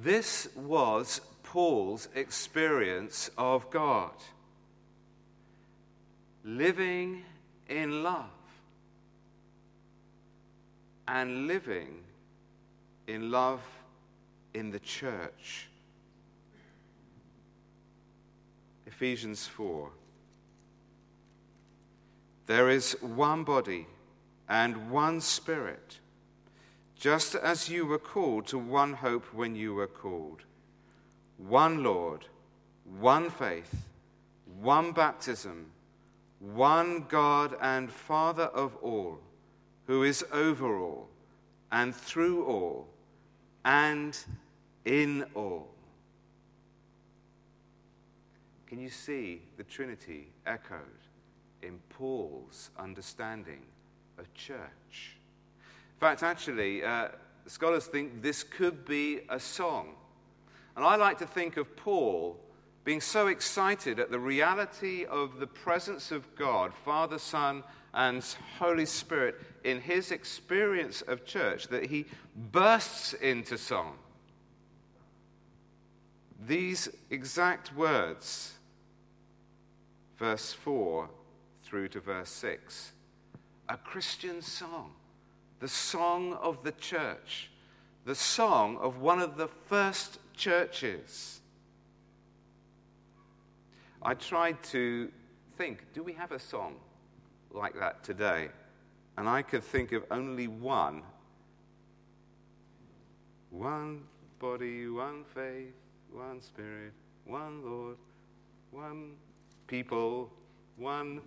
This 0.01 0.47
was 0.55 1.21
Paul's 1.51 2.07
experience 2.15 3.29
of 3.37 3.69
God 3.69 4.13
living 6.45 7.23
in 7.67 8.03
love 8.03 8.29
and 11.09 11.47
living 11.47 12.03
in 13.05 13.31
love 13.31 13.59
in 14.53 14.71
the 14.71 14.79
church. 14.79 15.67
Ephesians 18.87 19.45
4. 19.45 19.89
There 22.45 22.69
is 22.69 22.95
one 23.01 23.43
body 23.43 23.87
and 24.47 24.89
one 24.89 25.19
spirit, 25.19 25.99
just 26.95 27.35
as 27.35 27.67
you 27.67 27.85
were 27.85 27.99
called 27.99 28.47
to 28.47 28.57
one 28.57 28.93
hope 28.93 29.25
when 29.33 29.53
you 29.53 29.73
were 29.73 29.87
called. 29.87 30.45
One 31.47 31.83
Lord, 31.83 32.25
one 32.99 33.29
faith, 33.29 33.87
one 34.59 34.91
baptism, 34.91 35.67
one 36.39 37.05
God 37.09 37.55
and 37.61 37.91
Father 37.91 38.43
of 38.43 38.75
all, 38.81 39.19
who 39.87 40.03
is 40.03 40.23
over 40.31 40.77
all 40.77 41.09
and 41.71 41.95
through 41.95 42.45
all 42.45 42.87
and 43.65 44.17
in 44.85 45.25
all. 45.35 45.67
Can 48.67 48.79
you 48.79 48.89
see 48.89 49.41
the 49.57 49.63
Trinity 49.63 50.27
echoed 50.45 50.79
in 51.61 51.79
Paul's 51.89 52.69
understanding 52.77 53.61
of 54.17 54.33
church? 54.33 55.17
In 55.59 55.99
fact, 55.99 56.23
actually, 56.23 56.83
uh, 56.83 57.09
scholars 57.47 57.87
think 57.87 58.21
this 58.21 58.43
could 58.43 58.85
be 58.85 59.21
a 59.29 59.39
song. 59.39 59.95
And 60.75 60.85
I 60.85 60.95
like 60.95 61.19
to 61.19 61.27
think 61.27 61.57
of 61.57 61.75
Paul 61.75 62.39
being 62.83 63.01
so 63.01 63.27
excited 63.27 63.99
at 63.99 64.09
the 64.09 64.19
reality 64.19 65.05
of 65.05 65.39
the 65.39 65.47
presence 65.47 66.11
of 66.11 66.35
God, 66.35 66.73
Father, 66.73 67.19
Son, 67.19 67.63
and 67.93 68.23
Holy 68.57 68.85
Spirit 68.85 69.35
in 69.63 69.81
his 69.81 70.11
experience 70.11 71.01
of 71.01 71.25
church 71.25 71.67
that 71.67 71.85
he 71.85 72.05
bursts 72.35 73.13
into 73.13 73.57
song. 73.57 73.97
These 76.47 76.89
exact 77.09 77.75
words, 77.75 78.53
verse 80.17 80.53
4 80.53 81.09
through 81.63 81.89
to 81.89 81.99
verse 81.99 82.29
6, 82.29 82.93
a 83.69 83.77
Christian 83.77 84.41
song, 84.41 84.91
the 85.59 85.67
song 85.67 86.33
of 86.41 86.63
the 86.63 86.71
church, 86.71 87.51
the 88.05 88.15
song 88.15 88.77
of 88.77 88.99
one 88.99 89.19
of 89.19 89.37
the 89.37 89.47
first 89.47 90.17
churches. 90.41 91.39
I 94.01 94.15
tried 94.15 94.63
to 94.71 95.11
think 95.55 95.85
do 95.93 96.01
we 96.01 96.13
have 96.13 96.31
a 96.31 96.39
song 96.39 96.77
like 97.51 97.77
that 97.79 98.03
today. 98.03 98.49
And 99.17 99.29
I 99.29 99.43
could 99.43 99.63
think 99.63 99.91
of 99.91 100.03
only 100.09 100.47
one. 100.47 101.03
One 103.51 104.01
body, 104.39 104.87
one 104.87 105.25
faith, 105.35 105.75
one 106.11 106.41
spirit, 106.41 106.93
one 107.25 107.63
Lord, 107.63 107.97
one 108.71 109.11
people, 109.67 110.31
one. 110.77 111.21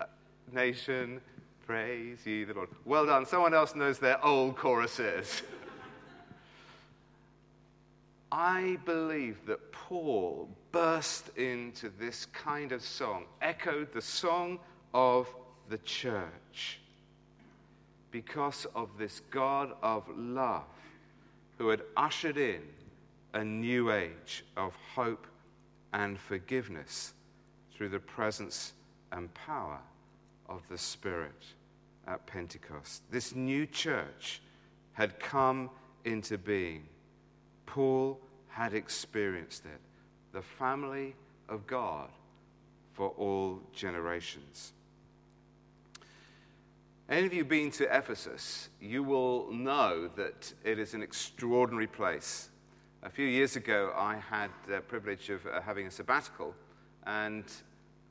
Uh, 0.00 0.04
nation, 0.50 1.20
praise 1.66 2.24
ye 2.24 2.44
the 2.44 2.54
Lord. 2.54 2.70
Well 2.86 3.04
done. 3.04 3.26
Someone 3.26 3.52
else 3.52 3.74
knows 3.74 3.98
their 3.98 4.24
old 4.24 4.56
choruses. 4.56 5.42
I 8.34 8.78
believe 8.86 9.44
that 9.44 9.72
Paul 9.72 10.48
burst 10.72 11.36
into 11.36 11.90
this 11.90 12.24
kind 12.32 12.72
of 12.72 12.80
song, 12.80 13.26
echoed 13.42 13.92
the 13.92 14.00
song 14.00 14.58
of 14.94 15.28
the 15.68 15.76
church, 15.78 16.80
because 18.10 18.66
of 18.74 18.88
this 18.96 19.20
God 19.30 19.72
of 19.82 20.08
love 20.16 20.64
who 21.58 21.68
had 21.68 21.82
ushered 21.94 22.38
in 22.38 22.62
a 23.34 23.44
new 23.44 23.92
age 23.92 24.46
of 24.56 24.74
hope 24.94 25.26
and 25.92 26.18
forgiveness 26.18 27.12
through 27.74 27.90
the 27.90 27.98
presence 27.98 28.72
and 29.12 29.32
power 29.34 29.78
of 30.48 30.62
the 30.70 30.78
Spirit 30.78 31.44
at 32.06 32.26
Pentecost. 32.26 33.02
This 33.10 33.34
new 33.34 33.66
church 33.66 34.40
had 34.94 35.20
come 35.20 35.68
into 36.06 36.38
being. 36.38 36.88
Paul 37.72 38.20
had 38.48 38.74
experienced 38.74 39.64
it. 39.64 39.80
The 40.32 40.42
family 40.42 41.14
of 41.48 41.66
God 41.66 42.10
for 42.92 43.08
all 43.16 43.60
generations. 43.72 44.74
Any 47.08 47.26
of 47.26 47.32
you 47.32 47.46
been 47.46 47.70
to 47.70 47.84
Ephesus, 47.84 48.68
you 48.78 49.02
will 49.02 49.50
know 49.50 50.10
that 50.16 50.52
it 50.62 50.78
is 50.78 50.92
an 50.92 51.02
extraordinary 51.02 51.86
place. 51.86 52.50
A 53.04 53.08
few 53.08 53.26
years 53.26 53.56
ago, 53.56 53.94
I 53.96 54.16
had 54.16 54.50
the 54.68 54.82
privilege 54.82 55.30
of 55.30 55.46
uh, 55.46 55.62
having 55.62 55.86
a 55.86 55.90
sabbatical, 55.90 56.54
and 57.06 57.44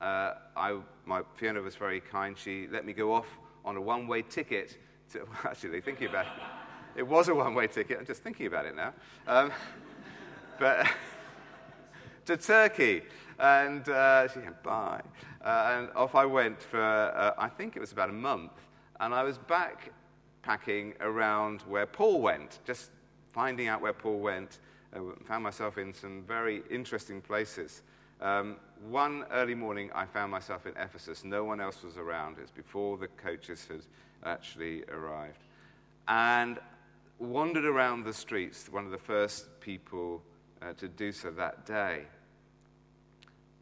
uh, 0.01 0.33
I, 0.57 0.79
my, 1.05 1.21
Fiona 1.35 1.61
was 1.61 1.75
very 1.75 2.01
kind. 2.01 2.35
She 2.35 2.67
let 2.71 2.83
me 2.83 2.93
go 2.93 3.13
off 3.13 3.27
on 3.63 3.77
a 3.77 3.81
one 3.81 4.07
way 4.07 4.23
ticket 4.23 4.79
to, 5.11 5.27
actually, 5.43 5.81
thinking 5.81 6.07
about 6.07 6.25
it, 6.25 6.31
it 6.95 7.03
was 7.03 7.27
a 7.27 7.35
one 7.35 7.53
way 7.53 7.67
ticket. 7.67 7.99
I'm 7.99 8.05
just 8.05 8.23
thinking 8.23 8.47
about 8.47 8.65
it 8.65 8.75
now. 8.75 8.93
Um, 9.27 9.51
but 10.59 10.87
to 12.25 12.37
Turkey. 12.37 13.03
And 13.39 13.87
uh, 13.89 14.27
she 14.27 14.39
went, 14.39 14.61
bye. 14.61 15.01
Uh, 15.43 15.73
and 15.75 15.89
off 15.95 16.13
I 16.13 16.25
went 16.25 16.61
for, 16.61 16.81
uh, 16.81 17.33
I 17.37 17.47
think 17.47 17.75
it 17.75 17.79
was 17.79 17.91
about 17.91 18.09
a 18.09 18.13
month. 18.13 18.51
And 18.99 19.13
I 19.13 19.23
was 19.23 19.39
backpacking 19.39 20.93
around 21.01 21.61
where 21.63 21.87
Paul 21.87 22.21
went, 22.21 22.59
just 22.65 22.91
finding 23.29 23.67
out 23.67 23.81
where 23.81 23.93
Paul 23.93 24.19
went. 24.19 24.59
I 24.93 24.99
found 25.25 25.43
myself 25.43 25.79
in 25.79 25.93
some 25.93 26.23
very 26.27 26.61
interesting 26.69 27.21
places. 27.21 27.81
Um, 28.21 28.57
one 28.89 29.25
early 29.31 29.55
morning, 29.55 29.89
I 29.95 30.05
found 30.05 30.31
myself 30.31 30.67
in 30.67 30.73
Ephesus. 30.77 31.23
No 31.23 31.43
one 31.43 31.59
else 31.59 31.81
was 31.81 31.97
around. 31.97 32.37
It's 32.39 32.51
before 32.51 32.97
the 32.97 33.07
coaches 33.07 33.67
had 33.67 33.81
actually 34.23 34.83
arrived. 34.83 35.39
And 36.07 36.59
wandered 37.21 37.65
around 37.65 38.03
the 38.03 38.13
streets, 38.13 38.67
one 38.69 38.85
of 38.85 38.91
the 38.91 38.97
first 38.97 39.59
people 39.59 40.23
uh, 40.61 40.73
to 40.73 40.87
do 40.87 41.11
so 41.11 41.29
that 41.31 41.65
day. 41.65 42.03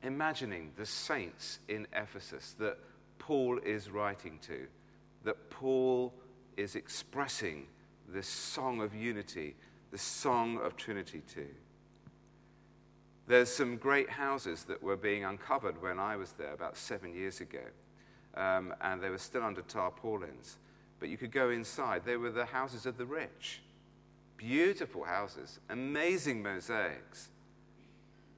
Imagining 0.01 0.71
the 0.77 0.85
saints 0.85 1.59
in 1.67 1.85
Ephesus 1.93 2.55
that 2.59 2.77
Paul 3.17 3.59
is 3.59 3.89
writing 3.89 4.39
to, 4.43 4.65
that 5.25 5.49
Paul 5.49 6.13
is 6.55 6.75
expressing 6.75 7.67
this 8.07 8.27
song 8.27 8.81
of 8.81 8.95
unity, 8.95 9.55
the 9.91 9.97
song 9.97 10.59
of 10.63 10.77
Trinity 10.77 11.21
to. 11.33 11.45
There's 13.27 13.49
some 13.49 13.77
great 13.77 14.09
houses 14.09 14.63
that 14.63 14.81
were 14.81 14.97
being 14.97 15.23
uncovered 15.23 15.81
when 15.81 15.99
I 15.99 16.15
was 16.15 16.31
there 16.31 16.53
about 16.53 16.77
seven 16.77 17.13
years 17.13 17.41
ago, 17.41 17.63
um, 18.35 18.73
and 18.81 19.01
they 19.01 19.09
were 19.09 19.17
still 19.19 19.43
under 19.43 19.61
tarpaulins. 19.61 20.57
But 20.99 21.09
you 21.09 21.17
could 21.17 21.31
go 21.31 21.49
inside. 21.49 22.03
They 22.05 22.17
were 22.17 22.31
the 22.31 22.45
houses 22.45 22.85
of 22.85 22.97
the 22.97 23.05
rich. 23.05 23.61
Beautiful 24.37 25.03
houses, 25.03 25.59
amazing 25.69 26.41
mosaics. 26.41 27.29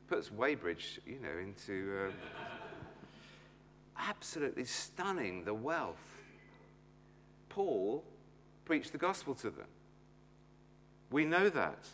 Puts 0.07 0.31
Weybridge, 0.31 0.99
you 1.05 1.19
know, 1.19 1.37
into 1.41 2.07
uh, 2.07 2.11
absolutely 3.97 4.65
stunning 4.65 5.45
the 5.45 5.53
wealth. 5.53 6.17
Paul 7.49 8.03
preached 8.65 8.91
the 8.91 8.97
gospel 8.97 9.35
to 9.35 9.49
them. 9.49 9.67
We 11.11 11.25
know 11.25 11.49
that. 11.49 11.87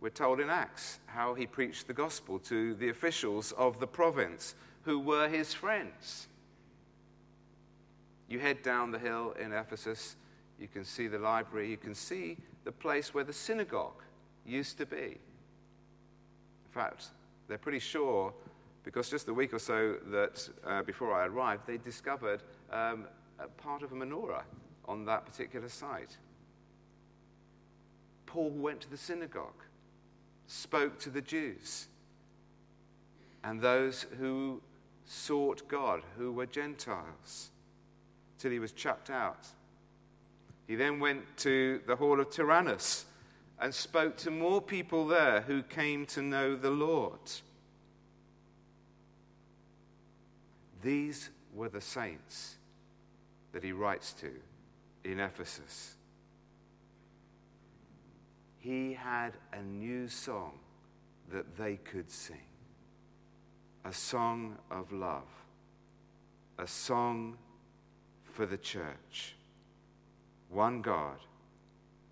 We're 0.00 0.10
told 0.10 0.40
in 0.40 0.50
Acts 0.50 0.98
how 1.06 1.34
he 1.34 1.46
preached 1.46 1.86
the 1.86 1.92
gospel 1.92 2.38
to 2.40 2.74
the 2.74 2.88
officials 2.88 3.52
of 3.52 3.80
the 3.80 3.86
province 3.86 4.54
who 4.82 4.98
were 4.98 5.28
his 5.28 5.52
friends. 5.52 6.28
You 8.28 8.38
head 8.38 8.62
down 8.62 8.90
the 8.90 8.98
hill 8.98 9.34
in 9.40 9.52
Ephesus, 9.52 10.16
you 10.58 10.68
can 10.68 10.84
see 10.84 11.06
the 11.06 11.18
library, 11.18 11.70
you 11.70 11.76
can 11.76 11.94
see 11.94 12.36
the 12.64 12.72
place 12.72 13.14
where 13.14 13.24
the 13.24 13.32
synagogue 13.32 14.02
used 14.44 14.78
to 14.78 14.86
be. 14.86 14.96
In 14.96 16.72
fact, 16.72 17.06
they're 17.48 17.58
pretty 17.58 17.78
sure, 17.78 18.32
because 18.84 19.08
just 19.08 19.28
a 19.28 19.34
week 19.34 19.52
or 19.52 19.58
so 19.58 19.96
that 20.10 20.48
uh, 20.66 20.82
before 20.82 21.14
I 21.14 21.26
arrived, 21.26 21.66
they 21.66 21.78
discovered 21.78 22.42
um, 22.72 23.06
a 23.38 23.46
part 23.46 23.82
of 23.82 23.92
a 23.92 23.94
menorah 23.94 24.42
on 24.86 25.04
that 25.04 25.24
particular 25.24 25.68
site. 25.68 26.16
Paul 28.26 28.50
went 28.50 28.80
to 28.82 28.90
the 28.90 28.96
synagogue, 28.96 29.62
spoke 30.46 30.98
to 31.00 31.10
the 31.10 31.22
Jews 31.22 31.88
and 33.46 33.60
those 33.60 34.06
who 34.18 34.60
sought 35.04 35.68
God, 35.68 36.02
who 36.18 36.32
were 36.32 36.46
Gentiles, 36.46 37.50
till 38.38 38.50
he 38.50 38.58
was 38.58 38.72
chucked 38.72 39.10
out. 39.10 39.46
He 40.66 40.74
then 40.74 40.98
went 41.00 41.24
to 41.38 41.80
the 41.86 41.96
hall 41.96 42.20
of 42.20 42.30
Tyrannus 42.30 43.06
and 43.60 43.74
spoke 43.74 44.16
to 44.18 44.30
more 44.30 44.60
people 44.60 45.06
there 45.06 45.40
who 45.42 45.62
came 45.62 46.06
to 46.06 46.22
know 46.22 46.56
the 46.56 46.70
Lord. 46.70 47.20
These 50.82 51.30
were 51.54 51.68
the 51.68 51.80
saints 51.80 52.56
that 53.52 53.62
he 53.64 53.72
writes 53.72 54.12
to 54.14 54.30
in 55.04 55.20
Ephesus. 55.20 55.94
He 58.58 58.92
had 58.92 59.34
a 59.52 59.62
new 59.62 60.08
song 60.08 60.58
that 61.30 61.56
they 61.56 61.76
could 61.76 62.10
sing 62.10 62.36
a 63.84 63.92
song 63.92 64.58
of 64.70 64.92
love, 64.92 65.28
a 66.58 66.66
song 66.66 67.38
for 68.36 68.44
the 68.44 68.58
church 68.58 69.34
one 70.50 70.82
God, 70.82 71.16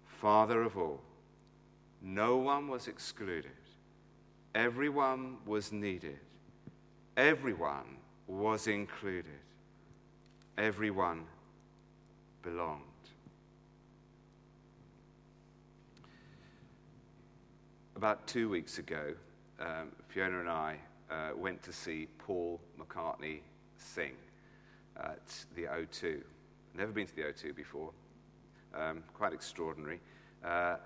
Father 0.06 0.62
of 0.62 0.78
all. 0.78 1.02
No 2.00 2.38
one 2.38 2.66
was 2.66 2.88
excluded. 2.88 3.52
Everyone 4.54 5.36
was 5.44 5.70
needed. 5.70 6.18
Everyone 7.18 7.98
was 8.26 8.66
included. 8.66 9.38
Everyone 10.56 11.24
belonged. 12.42 12.80
About 17.96 18.26
two 18.26 18.48
weeks 18.48 18.78
ago, 18.78 19.12
um, 19.60 19.92
Fiona 20.08 20.40
and 20.40 20.48
I 20.48 20.76
uh, 21.10 21.30
went 21.36 21.62
to 21.64 21.72
see 21.72 22.08
Paul 22.18 22.60
McCartney 22.78 23.40
sing 23.76 24.12
at 24.96 25.44
the 25.54 25.64
O2. 25.64 26.22
Never 26.74 26.92
been 26.92 27.06
to 27.06 27.14
the 27.14 27.22
O2 27.22 27.54
before 27.54 27.90
um, 28.74 29.02
quite 29.12 29.32
extraordinary. 29.32 30.00
Uh, 30.44 30.76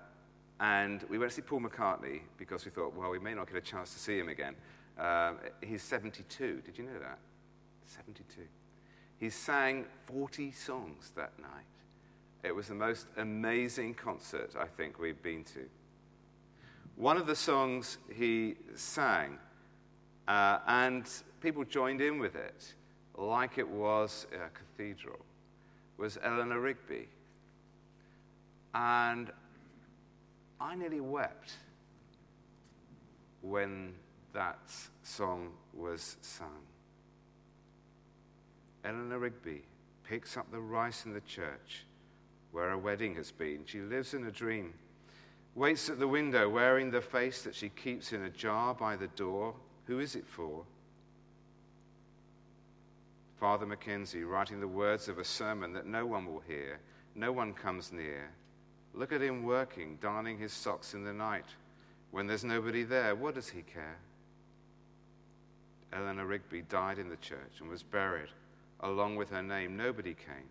and 0.59 1.03
we 1.09 1.17
went 1.17 1.31
to 1.31 1.35
see 1.35 1.41
Paul 1.41 1.61
McCartney 1.61 2.21
because 2.37 2.65
we 2.65 2.71
thought, 2.71 2.95
well, 2.95 3.09
we 3.09 3.19
may 3.19 3.33
not 3.33 3.47
get 3.47 3.57
a 3.57 3.61
chance 3.61 3.93
to 3.93 3.99
see 3.99 4.19
him 4.19 4.29
again. 4.29 4.55
Um, 4.97 5.37
he's 5.61 5.81
72. 5.83 6.61
Did 6.65 6.77
you 6.77 6.83
know 6.83 6.99
that? 6.99 7.19
72. 7.85 8.41
He 9.17 9.29
sang 9.29 9.85
40 10.05 10.51
songs 10.51 11.11
that 11.15 11.37
night. 11.39 11.49
It 12.43 12.55
was 12.55 12.67
the 12.67 12.75
most 12.75 13.07
amazing 13.17 13.95
concert 13.95 14.53
I 14.57 14.65
think 14.65 14.99
we've 14.99 15.21
been 15.21 15.43
to. 15.45 15.65
One 16.95 17.17
of 17.17 17.27
the 17.27 17.35
songs 17.35 17.97
he 18.13 18.55
sang, 18.75 19.37
uh, 20.27 20.59
and 20.67 21.05
people 21.41 21.63
joined 21.63 22.01
in 22.01 22.19
with 22.19 22.35
it 22.35 22.73
like 23.19 23.57
it 23.57 23.67
was 23.67 24.25
a 24.33 24.49
cathedral, 24.49 25.19
was 25.97 26.17
Eleanor 26.23 26.59
Rigby. 26.59 27.07
And 28.73 29.31
I 30.59 30.75
nearly 30.75 31.01
wept 31.01 31.53
when 33.41 33.93
that 34.33 34.59
song 35.03 35.49
was 35.73 36.17
sung. 36.21 36.61
Eleanor 38.85 39.19
Rigby 39.19 39.63
picks 40.03 40.37
up 40.37 40.49
the 40.51 40.59
rice 40.59 41.05
in 41.05 41.13
the 41.13 41.21
church 41.21 41.85
where 42.51 42.71
a 42.71 42.77
wedding 42.77 43.15
has 43.15 43.31
been. 43.31 43.63
She 43.65 43.81
lives 43.81 44.13
in 44.13 44.25
a 44.25 44.31
dream, 44.31 44.73
waits 45.55 45.89
at 45.89 45.99
the 45.99 46.07
window 46.07 46.49
wearing 46.49 46.89
the 46.89 47.01
face 47.01 47.41
that 47.43 47.53
she 47.53 47.69
keeps 47.69 48.13
in 48.13 48.23
a 48.23 48.29
jar 48.29 48.73
by 48.73 48.95
the 48.95 49.07
door. 49.09 49.53
Who 49.85 49.99
is 49.99 50.15
it 50.15 50.25
for? 50.25 50.63
Father 53.39 53.65
McKenzie 53.65 54.27
writing 54.27 54.59
the 54.59 54.67
words 54.67 55.07
of 55.07 55.17
a 55.17 55.23
sermon 55.23 55.71
that 55.73 55.85
no 55.85 56.05
one 56.05 56.25
will 56.25 56.41
hear, 56.45 56.79
no 57.15 57.31
one 57.31 57.53
comes 57.53 57.93
near. 57.93 58.29
Look 58.93 59.13
at 59.13 59.21
him 59.21 59.43
working, 59.43 59.97
darning 60.01 60.37
his 60.37 60.51
socks 60.51 60.93
in 60.93 61.05
the 61.05 61.13
night. 61.13 61.45
When 62.11 62.27
there's 62.27 62.43
nobody 62.43 62.83
there, 62.83 63.15
what 63.15 63.35
does 63.35 63.47
he 63.47 63.61
care? 63.61 63.97
Eleanor 65.93 66.25
Rigby 66.25 66.63
died 66.63 66.99
in 66.99 67.09
the 67.09 67.15
church 67.17 67.61
and 67.61 67.69
was 67.69 67.81
buried. 67.81 68.29
Along 68.81 69.15
with 69.15 69.29
her 69.29 69.43
name, 69.43 69.77
nobody 69.77 70.13
came. 70.13 70.49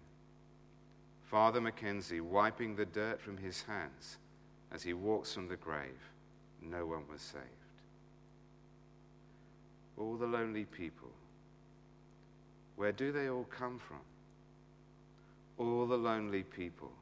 Father 1.25 1.61
McKenzie 1.61 2.23
wiping 2.23 2.75
the 2.75 2.87
dirt 2.87 3.21
from 3.21 3.37
his 3.37 3.63
hands 3.63 4.17
as 4.73 4.83
he 4.83 4.95
walks 4.95 5.35
from 5.35 5.49
the 5.49 5.57
grave, 5.57 6.11
no 6.63 6.87
one 6.87 7.03
was 7.11 7.21
saved. 7.21 7.45
All 9.99 10.17
the 10.17 10.27
lonely 10.27 10.65
people, 10.65 11.11
where 12.79 12.93
do 12.93 13.11
they 13.11 13.29
all 13.29 13.45
come 13.51 13.77
from? 13.77 13.99
All 15.59 15.85
the 15.85 15.97
lonely 15.97 16.45
people, 16.45 16.93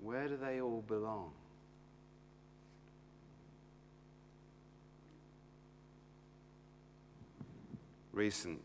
where 0.00 0.28
do 0.28 0.36
they 0.36 0.60
all 0.60 0.84
belong? 0.86 1.30
Recent 8.12 8.60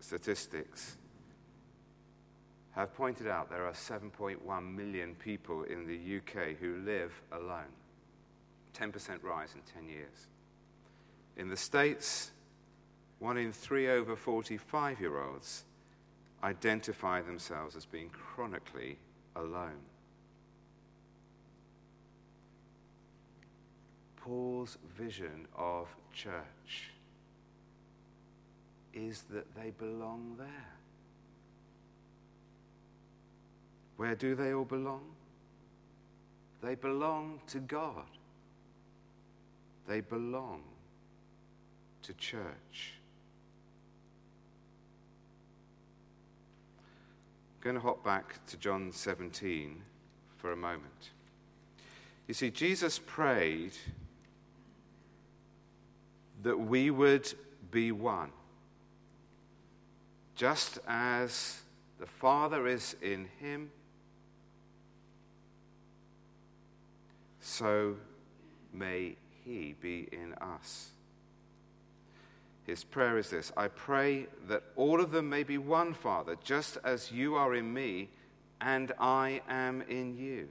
statistics 0.00 0.96
have 2.72 2.92
pointed 2.92 3.28
out 3.28 3.48
there 3.48 3.66
are 3.66 3.72
7.1 3.72 4.74
million 4.74 5.14
people 5.14 5.62
in 5.62 5.86
the 5.86 6.16
UK 6.16 6.56
who 6.58 6.78
live 6.84 7.12
alone. 7.30 7.72
10% 8.74 9.22
rise 9.22 9.54
in 9.54 9.60
10 9.80 9.88
years. 9.88 10.26
In 11.36 11.48
the 11.48 11.56
States, 11.56 12.32
one 13.18 13.38
in 13.38 13.52
three 13.52 13.88
over 13.88 14.16
45 14.16 15.00
year 15.00 15.22
olds 15.22 15.64
identify 16.42 17.20
themselves 17.22 17.76
as 17.76 17.86
being 17.86 18.10
chronically 18.10 18.98
alone. 19.34 19.82
Paul's 24.16 24.76
vision 24.98 25.46
of 25.56 25.88
church 26.12 26.90
is 28.92 29.22
that 29.30 29.54
they 29.54 29.70
belong 29.70 30.34
there. 30.38 30.72
Where 33.96 34.14
do 34.14 34.34
they 34.34 34.52
all 34.52 34.64
belong? 34.64 35.04
They 36.62 36.74
belong 36.74 37.40
to 37.48 37.60
God. 37.60 38.04
They 39.86 40.00
belong 40.00 40.62
to 42.02 42.12
church. 42.14 42.94
Going 47.66 47.74
to 47.74 47.82
hop 47.82 48.04
back 48.04 48.46
to 48.46 48.56
John 48.56 48.92
17 48.92 49.82
for 50.36 50.52
a 50.52 50.56
moment. 50.56 51.10
You 52.28 52.34
see, 52.34 52.48
Jesus 52.48 53.00
prayed 53.04 53.72
that 56.44 56.56
we 56.56 56.92
would 56.92 57.28
be 57.72 57.90
one. 57.90 58.30
Just 60.36 60.78
as 60.86 61.62
the 61.98 62.06
Father 62.06 62.68
is 62.68 62.94
in 63.02 63.26
him 63.40 63.72
so 67.40 67.96
may 68.72 69.16
he 69.44 69.74
be 69.80 70.08
in 70.12 70.34
us. 70.34 70.90
His 72.66 72.82
prayer 72.82 73.16
is 73.16 73.30
this 73.30 73.52
I 73.56 73.68
pray 73.68 74.26
that 74.48 74.64
all 74.74 75.00
of 75.00 75.12
them 75.12 75.28
may 75.28 75.44
be 75.44 75.56
one, 75.56 75.94
Father, 75.94 76.36
just 76.42 76.78
as 76.84 77.12
you 77.12 77.36
are 77.36 77.54
in 77.54 77.72
me 77.72 78.08
and 78.60 78.92
I 78.98 79.40
am 79.48 79.82
in 79.82 80.16
you. 80.16 80.48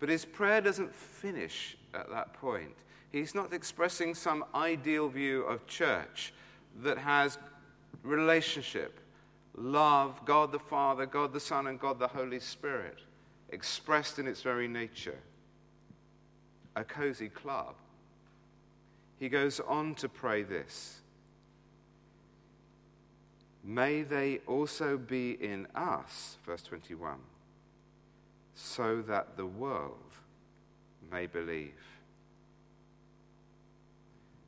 But 0.00 0.08
his 0.08 0.24
prayer 0.24 0.60
doesn't 0.60 0.94
finish 0.94 1.76
at 1.94 2.10
that 2.10 2.34
point. 2.34 2.74
He's 3.10 3.34
not 3.34 3.52
expressing 3.54 4.14
some 4.14 4.44
ideal 4.54 5.08
view 5.08 5.42
of 5.42 5.66
church 5.66 6.34
that 6.82 6.98
has 6.98 7.38
relationship, 8.02 9.00
love, 9.56 10.20
God 10.26 10.52
the 10.52 10.58
Father, 10.58 11.06
God 11.06 11.32
the 11.32 11.40
Son, 11.40 11.68
and 11.68 11.78
God 11.80 11.98
the 11.98 12.08
Holy 12.08 12.40
Spirit 12.40 12.98
expressed 13.50 14.18
in 14.18 14.26
its 14.26 14.42
very 14.42 14.66
nature, 14.66 15.18
a 16.74 16.84
cozy 16.84 17.28
club. 17.28 17.76
He 19.18 19.28
goes 19.28 19.60
on 19.60 19.94
to 19.96 20.08
pray 20.08 20.42
this 20.42 21.00
May 23.62 24.02
they 24.02 24.40
also 24.46 24.98
be 24.98 25.32
in 25.32 25.66
us, 25.74 26.36
verse 26.44 26.62
21, 26.62 27.16
so 28.54 29.00
that 29.02 29.36
the 29.36 29.46
world 29.46 29.96
may 31.10 31.26
believe. 31.26 31.72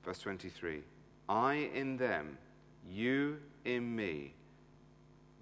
Verse 0.05 0.19
23 0.19 0.83
I 1.29 1.71
in 1.75 1.97
them, 1.97 2.39
you 2.89 3.39
in 3.65 3.97
me 3.97 4.35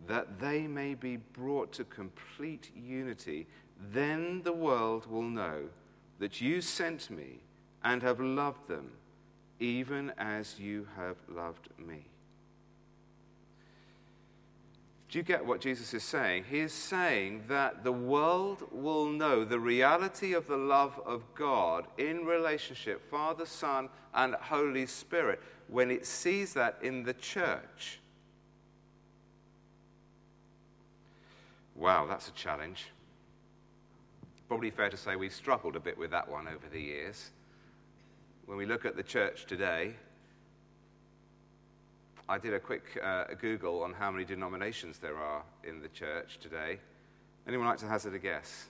that 0.06 0.38
they 0.38 0.66
may 0.66 0.94
be 0.94 1.16
brought 1.16 1.72
to 1.72 1.84
complete 1.84 2.70
unity, 2.76 3.46
then 3.92 4.42
the 4.42 4.52
world 4.52 5.06
will 5.06 5.22
know 5.22 5.62
that 6.18 6.40
you 6.40 6.60
sent 6.60 7.10
me 7.10 7.40
and 7.82 8.02
have 8.02 8.20
loved 8.20 8.68
them, 8.68 8.90
even 9.60 10.12
as 10.18 10.58
you 10.58 10.86
have 10.96 11.16
loved 11.28 11.68
me. 11.78 12.04
Do 15.14 15.18
you 15.18 15.22
get 15.22 15.46
what 15.46 15.60
Jesus 15.60 15.94
is 15.94 16.02
saying? 16.02 16.46
He 16.50 16.58
is 16.58 16.72
saying 16.72 17.44
that 17.46 17.84
the 17.84 17.92
world 17.92 18.64
will 18.72 19.06
know 19.06 19.44
the 19.44 19.60
reality 19.60 20.32
of 20.32 20.48
the 20.48 20.56
love 20.56 21.00
of 21.06 21.22
God 21.36 21.86
in 21.98 22.24
relationship, 22.24 23.08
Father, 23.10 23.46
Son, 23.46 23.88
and 24.12 24.34
Holy 24.34 24.86
Spirit, 24.86 25.40
when 25.68 25.92
it 25.92 26.04
sees 26.04 26.52
that 26.54 26.78
in 26.82 27.04
the 27.04 27.14
church. 27.14 28.00
Wow, 31.76 32.06
that's 32.06 32.26
a 32.26 32.32
challenge. 32.32 32.86
Probably 34.48 34.70
fair 34.70 34.90
to 34.90 34.96
say 34.96 35.14
we've 35.14 35.32
struggled 35.32 35.76
a 35.76 35.80
bit 35.80 35.96
with 35.96 36.10
that 36.10 36.28
one 36.28 36.48
over 36.48 36.66
the 36.72 36.80
years. 36.80 37.30
When 38.46 38.58
we 38.58 38.66
look 38.66 38.84
at 38.84 38.94
the 38.94 39.02
church 39.02 39.46
today, 39.46 39.94
I 42.28 42.38
did 42.38 42.52
a 42.52 42.60
quick 42.60 43.00
uh, 43.02 43.24
Google 43.40 43.82
on 43.82 43.94
how 43.94 44.10
many 44.10 44.24
denominations 44.24 44.98
there 44.98 45.16
are 45.16 45.42
in 45.66 45.80
the 45.80 45.88
church 45.88 46.38
today. 46.40 46.78
Anyone 47.46 47.66
like 47.66 47.78
to 47.78 47.86
hazard 47.86 48.14
a 48.14 48.18
guess? 48.18 48.66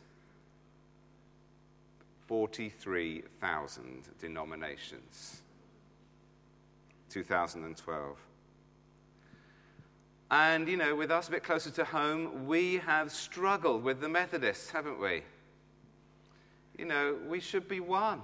43,000 2.27 4.09
denominations. 4.21 5.43
2012. 7.11 8.17
And, 10.31 10.69
you 10.69 10.77
know, 10.77 10.95
with 10.95 11.11
us 11.11 11.29
a 11.29 11.33
bit 11.33 11.43
closer 11.43 11.71
to 11.71 11.85
home, 11.85 12.47
we 12.47 12.77
have 12.77 13.11
struggled 13.11 13.83
with 13.83 14.01
the 14.01 14.09
Methodists, 14.09 14.71
haven't 14.71 15.01
we? 15.01 15.23
You 16.79 16.87
know, 16.87 17.17
we 17.29 17.41
should 17.41 17.69
be 17.69 17.81
one. 17.81 18.23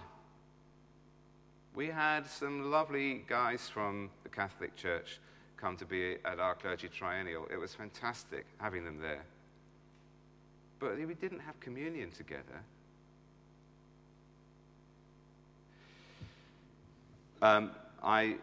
We 1.75 1.87
had 1.87 2.27
some 2.27 2.71
lovely 2.71 3.25
guys 3.29 3.69
from 3.69 4.11
the 4.25 4.29
Catholic 4.29 4.75
Church 4.75 5.21
come 5.57 5.77
to 5.77 5.85
be 5.85 6.17
at 6.25 6.41
our 6.41 6.55
clergy 6.55 6.89
triennial. 6.89 7.47
It 7.51 7.59
was 7.59 7.75
fantastic 7.75 8.45
having 8.59 8.85
them 8.85 8.99
there. 9.01 9.25
But 10.81 10.97
we 10.99 11.15
didn't 11.15 11.41
have 11.41 11.61
communion 11.61 12.11
together. 12.11 12.65
Um, 17.43 17.71
I 18.03 18.37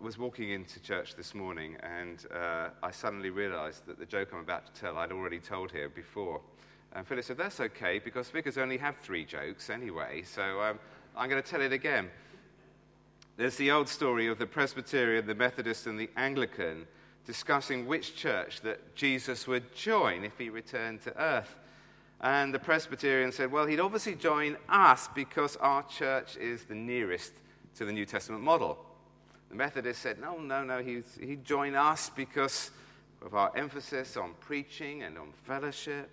was 0.00 0.18
walking 0.18 0.50
into 0.50 0.80
church 0.80 1.14
this 1.14 1.34
morning 1.34 1.76
and 1.82 2.26
uh, 2.34 2.70
I 2.82 2.90
suddenly 2.90 3.30
realized 3.30 3.86
that 3.86 3.98
the 3.98 4.06
joke 4.06 4.30
I'm 4.32 4.40
about 4.40 4.74
to 4.74 4.80
tell 4.80 4.98
I'd 4.98 5.12
already 5.12 5.38
told 5.38 5.70
here 5.70 5.88
before. 5.88 6.40
And 6.94 7.06
Phyllis 7.06 7.26
said, 7.26 7.38
That's 7.38 7.60
okay 7.60 8.00
because 8.00 8.28
vicars 8.30 8.58
only 8.58 8.78
have 8.78 8.96
three 8.96 9.24
jokes 9.24 9.70
anyway, 9.70 10.22
so 10.22 10.60
um, 10.60 10.78
I'm 11.16 11.30
going 11.30 11.40
to 11.40 11.48
tell 11.48 11.62
it 11.62 11.72
again. 11.72 12.10
There's 13.36 13.56
the 13.56 13.70
old 13.70 13.88
story 13.88 14.26
of 14.26 14.38
the 14.38 14.46
Presbyterian, 14.46 15.26
the 15.26 15.34
Methodist, 15.34 15.86
and 15.86 15.98
the 15.98 16.10
Anglican 16.16 16.86
discussing 17.24 17.86
which 17.86 18.16
church 18.16 18.60
that 18.62 18.94
Jesus 18.94 19.46
would 19.46 19.74
join 19.74 20.24
if 20.24 20.36
he 20.38 20.50
returned 20.50 21.02
to 21.02 21.22
earth. 21.22 21.56
And 22.20 22.52
the 22.52 22.58
Presbyterian 22.58 23.32
said, 23.32 23.50
Well, 23.50 23.66
he'd 23.66 23.80
obviously 23.80 24.14
join 24.14 24.56
us 24.68 25.08
because 25.14 25.56
our 25.56 25.82
church 25.84 26.36
is 26.36 26.64
the 26.64 26.74
nearest 26.74 27.32
to 27.76 27.84
the 27.84 27.92
New 27.92 28.04
Testament 28.04 28.42
model. 28.42 28.78
The 29.52 29.58
Methodist 29.58 30.00
said, 30.00 30.18
no, 30.18 30.38
no, 30.38 30.64
no, 30.64 30.82
he'd, 30.82 31.04
he'd 31.20 31.44
join 31.44 31.74
us 31.74 32.10
because 32.10 32.70
of 33.20 33.34
our 33.34 33.52
emphasis 33.54 34.16
on 34.16 34.32
preaching 34.40 35.02
and 35.02 35.18
on 35.18 35.28
fellowship. 35.44 36.10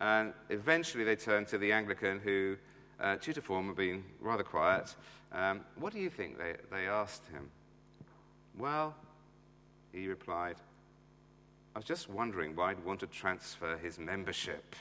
And 0.00 0.32
eventually 0.48 1.02
they 1.02 1.16
turned 1.16 1.48
to 1.48 1.58
the 1.58 1.72
Anglican, 1.72 2.20
who, 2.20 2.56
uh, 3.02 3.16
form, 3.18 3.66
had 3.66 3.76
been 3.76 4.04
rather 4.20 4.44
quiet. 4.44 4.94
Um, 5.32 5.60
what 5.76 5.92
do 5.92 5.98
you 5.98 6.08
think 6.08 6.38
they, 6.38 6.54
they 6.70 6.86
asked 6.86 7.26
him? 7.28 7.50
Well, 8.56 8.94
he 9.92 10.06
replied, 10.06 10.56
I 11.74 11.78
was 11.78 11.86
just 11.86 12.08
wondering 12.08 12.54
why 12.54 12.74
he'd 12.74 12.84
want 12.84 13.00
to 13.00 13.06
transfer 13.06 13.76
his 13.76 13.98
membership. 13.98 14.76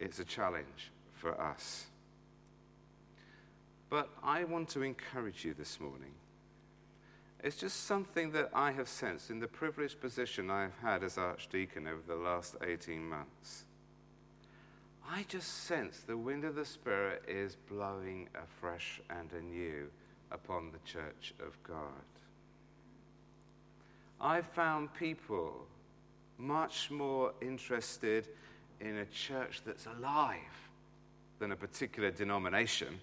it's 0.00 0.18
a 0.18 0.24
challenge 0.24 0.92
for 1.12 1.38
us. 1.40 1.86
But 3.88 4.08
I 4.22 4.44
want 4.44 4.68
to 4.70 4.82
encourage 4.82 5.44
you 5.44 5.54
this 5.54 5.78
morning. 5.80 6.12
It's 7.42 7.56
just 7.56 7.84
something 7.84 8.32
that 8.32 8.50
I 8.54 8.72
have 8.72 8.88
sensed 8.88 9.30
in 9.30 9.38
the 9.38 9.46
privileged 9.46 10.00
position 10.00 10.50
I 10.50 10.62
have 10.62 10.78
had 10.82 11.04
as 11.04 11.18
Archdeacon 11.18 11.86
over 11.86 12.02
the 12.06 12.16
last 12.16 12.56
18 12.66 13.08
months. 13.08 13.64
I 15.08 15.24
just 15.28 15.64
sense 15.64 16.00
the 16.00 16.16
wind 16.16 16.44
of 16.44 16.56
the 16.56 16.64
Spirit 16.64 17.22
is 17.28 17.56
blowing 17.68 18.28
afresh 18.34 19.00
and 19.10 19.30
anew 19.32 19.88
upon 20.32 20.72
the 20.72 20.78
church 20.90 21.32
of 21.38 21.62
God. 21.62 21.86
I've 24.20 24.46
found 24.46 24.92
people 24.94 25.66
much 26.38 26.90
more 26.90 27.32
interested 27.40 28.28
in 28.80 28.98
a 28.98 29.04
church 29.06 29.62
that's 29.64 29.86
alive 29.86 30.40
than 31.38 31.52
a 31.52 31.56
particular 31.56 32.10
denomination. 32.10 33.00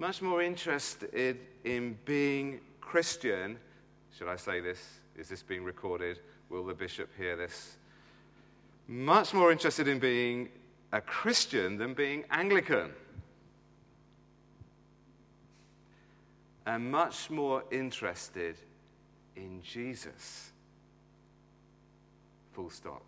Much 0.00 0.22
more 0.22 0.42
interested 0.42 1.38
in 1.62 1.98
being 2.06 2.58
Christian. 2.80 3.58
Should 4.16 4.28
I 4.28 4.36
say 4.36 4.60
this? 4.60 4.82
Is 5.14 5.28
this 5.28 5.42
being 5.42 5.62
recorded? 5.62 6.20
Will 6.48 6.64
the 6.64 6.72
bishop 6.72 7.10
hear 7.18 7.36
this? 7.36 7.76
Much 8.88 9.34
more 9.34 9.52
interested 9.52 9.88
in 9.88 9.98
being 9.98 10.48
a 10.90 11.02
Christian 11.02 11.76
than 11.76 11.92
being 11.92 12.24
Anglican. 12.30 12.94
And 16.64 16.90
much 16.90 17.28
more 17.28 17.62
interested 17.70 18.56
in 19.36 19.60
Jesus 19.62 20.52
Full 22.52 22.70
stop. 22.70 23.02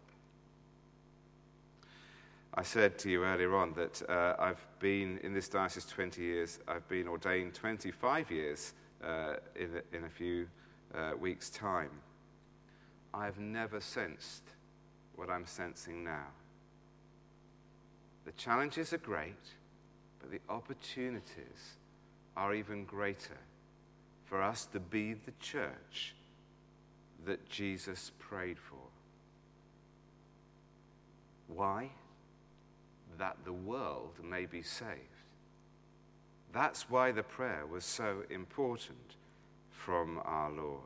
I 2.55 2.63
said 2.63 2.99
to 2.99 3.11
you 3.11 3.25
earlier 3.25 3.57
on 3.57 3.73
that 3.75 4.03
uh, 4.11 4.37
I've 4.39 4.65
been 4.79 5.19
in 5.23 5.33
this 5.33 5.49
diocese 5.49 5.87
20 5.87 6.21
years. 6.21 6.59
I've 6.69 6.87
been 6.87 7.09
ordained 7.09 7.55
25 7.55 8.31
years 8.31 8.75
uh, 9.03 9.37
in, 9.57 9.71
a, 9.75 9.97
in 9.97 10.05
a 10.05 10.11
few 10.11 10.47
uh, 10.95 11.13
weeks' 11.19 11.49
time. 11.49 11.91
I've 13.15 13.39
never 13.39 13.81
sensed 13.81 14.43
what 15.17 15.31
I'm 15.31 15.47
sensing 15.47 16.05
now. 16.05 16.27
The 18.27 18.33
challenges 18.33 18.93
are 18.93 18.99
great, 18.99 19.49
but 20.21 20.31
the 20.31 20.41
opportunities 20.51 21.77
are 22.37 22.55
even 22.55 22.85
greater 22.85 23.39
for 24.27 24.43
us 24.43 24.67
to 24.67 24.81
be 24.81 25.15
the 25.15 25.33
church 25.41 26.15
that 27.25 27.49
Jesus 27.49 28.13
prayed 28.19 28.59
for. 28.59 28.77
Why? 31.49 31.91
That 33.19 33.37
the 33.45 33.53
world 33.53 34.15
may 34.23 34.47
be 34.47 34.63
saved. 34.63 34.99
That's 36.53 36.91
why 36.91 37.13
the 37.13 37.23
prayer 37.23 37.65
was 37.67 37.85
so 37.85 38.23
important 38.31 39.17
from 39.71 40.21
our 40.25 40.51
Lord. 40.51 40.81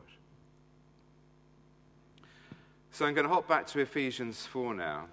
So 2.90 3.04
I'm 3.04 3.14
going 3.14 3.26
to 3.26 3.32
hop 3.32 3.48
back 3.48 3.66
to 3.68 3.80
Ephesians 3.80 4.46
4 4.46 4.74
now, 4.74 5.06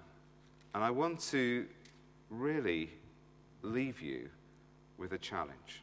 and 0.74 0.82
I 0.82 0.90
want 0.90 1.20
to 1.30 1.66
really 2.30 2.90
leave 3.62 4.00
you 4.00 4.28
with 4.96 5.12
a 5.12 5.18
challenge. 5.18 5.82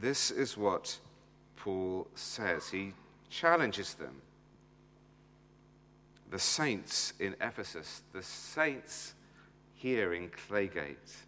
This 0.00 0.30
is 0.30 0.56
what 0.56 0.98
Paul 1.56 2.06
says. 2.14 2.68
He 2.68 2.92
challenges 3.30 3.94
them 3.94 4.22
the 6.30 6.38
saints 6.38 7.14
in 7.18 7.34
Ephesus, 7.40 8.02
the 8.12 8.22
saints 8.22 9.14
here 9.78 10.12
in 10.12 10.28
Claygate. 10.28 11.22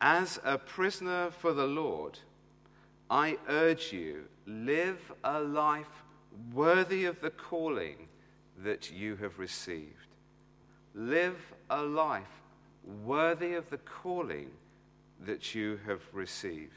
As 0.00 0.40
a 0.42 0.56
prisoner 0.56 1.30
for 1.30 1.52
the 1.52 1.66
Lord, 1.66 2.18
I 3.10 3.36
urge 3.48 3.92
you, 3.92 4.24
live 4.46 5.12
a 5.22 5.40
life 5.40 6.02
worthy 6.54 7.04
of 7.04 7.20
the 7.20 7.30
calling 7.30 8.08
that 8.64 8.90
you 8.90 9.16
have 9.16 9.38
received. 9.38 10.14
Live 10.94 11.52
a 11.68 11.82
life 11.82 12.40
worthy 13.04 13.54
of 13.54 13.68
the 13.68 13.78
calling 13.78 14.50
that 15.26 15.54
you 15.54 15.78
have 15.86 16.02
received. 16.12 16.72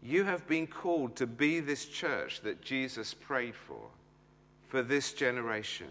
You 0.00 0.22
have 0.24 0.46
been 0.46 0.68
called 0.68 1.16
to 1.16 1.26
be 1.26 1.58
this 1.58 1.86
church 1.86 2.40
that 2.42 2.62
Jesus 2.62 3.14
prayed 3.14 3.56
for 3.56 3.88
for 4.68 4.82
this 4.82 5.12
generation, 5.12 5.88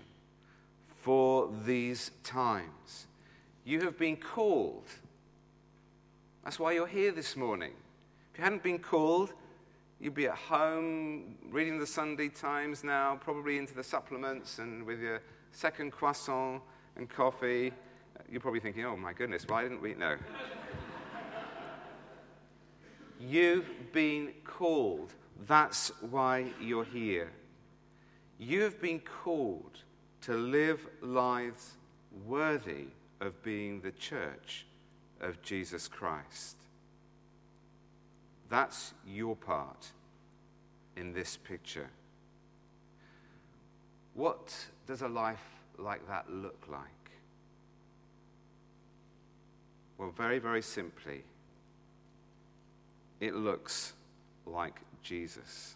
for 0.97 1.49
these 1.65 2.11
times. 2.23 3.07
You 3.63 3.81
have 3.81 3.97
been 3.97 4.17
called. 4.17 4.87
That's 6.43 6.59
why 6.59 6.73
you're 6.73 6.87
here 6.87 7.11
this 7.11 7.35
morning. 7.35 7.73
If 8.31 8.37
you 8.37 8.43
hadn't 8.43 8.63
been 8.63 8.79
called, 8.79 9.33
you'd 9.99 10.13
be 10.13 10.27
at 10.27 10.35
home 10.35 11.35
reading 11.49 11.79
the 11.79 11.87
Sunday 11.87 12.29
Times 12.29 12.83
now, 12.83 13.17
probably 13.21 13.57
into 13.57 13.73
the 13.73 13.83
supplements 13.83 14.59
and 14.59 14.85
with 14.85 14.99
your 14.99 15.21
second 15.51 15.91
croissant 15.91 16.61
and 16.95 17.09
coffee. 17.09 17.71
You're 18.29 18.41
probably 18.41 18.59
thinking, 18.59 18.85
oh 18.85 18.97
my 18.97 19.13
goodness, 19.13 19.45
why 19.47 19.63
didn't 19.63 19.81
we? 19.81 19.93
know? 19.93 20.15
You've 23.19 23.69
been 23.93 24.33
called. 24.43 25.13
That's 25.47 25.91
why 26.01 26.51
you're 26.59 26.85
here. 26.85 27.31
You 28.39 28.61
have 28.61 28.81
been 28.81 28.99
called 28.99 29.83
to 30.21 30.33
live 30.33 30.85
lives 31.01 31.75
worthy 32.25 32.87
of 33.21 33.41
being 33.43 33.81
the 33.81 33.91
church 33.91 34.65
of 35.21 35.41
Jesus 35.41 35.87
Christ. 35.87 36.55
That's 38.49 38.93
your 39.05 39.35
part 39.35 39.91
in 40.95 41.13
this 41.13 41.37
picture. 41.37 41.89
What 44.13 44.53
does 44.87 45.01
a 45.01 45.07
life 45.07 45.43
like 45.77 46.07
that 46.07 46.31
look 46.31 46.63
like? 46.69 46.81
Well, 49.97 50.11
very, 50.11 50.39
very 50.39 50.61
simply, 50.61 51.23
it 53.19 53.35
looks 53.35 53.93
like 54.45 54.79
Jesus. 55.01 55.75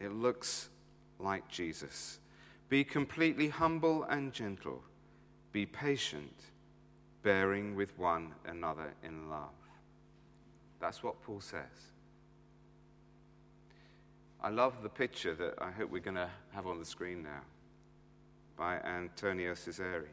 It 0.00 0.12
looks 0.12 0.68
like 1.18 1.48
Jesus. 1.48 2.18
Be 2.68 2.84
completely 2.84 3.48
humble 3.48 4.04
and 4.04 4.32
gentle. 4.32 4.82
Be 5.52 5.66
patient, 5.66 6.44
bearing 7.22 7.74
with 7.76 7.96
one 7.98 8.32
another 8.46 8.94
in 9.02 9.28
love. 9.30 9.50
That's 10.80 11.02
what 11.02 11.22
Paul 11.22 11.40
says. 11.40 11.92
I 14.42 14.50
love 14.50 14.82
the 14.82 14.88
picture 14.88 15.34
that 15.34 15.54
I 15.58 15.70
hope 15.70 15.90
we're 15.90 16.00
going 16.00 16.16
to 16.16 16.30
have 16.52 16.66
on 16.66 16.78
the 16.78 16.84
screen 16.84 17.22
now 17.22 17.40
by 18.56 18.76
Antonio 18.80 19.52
Ciseri. 19.52 20.08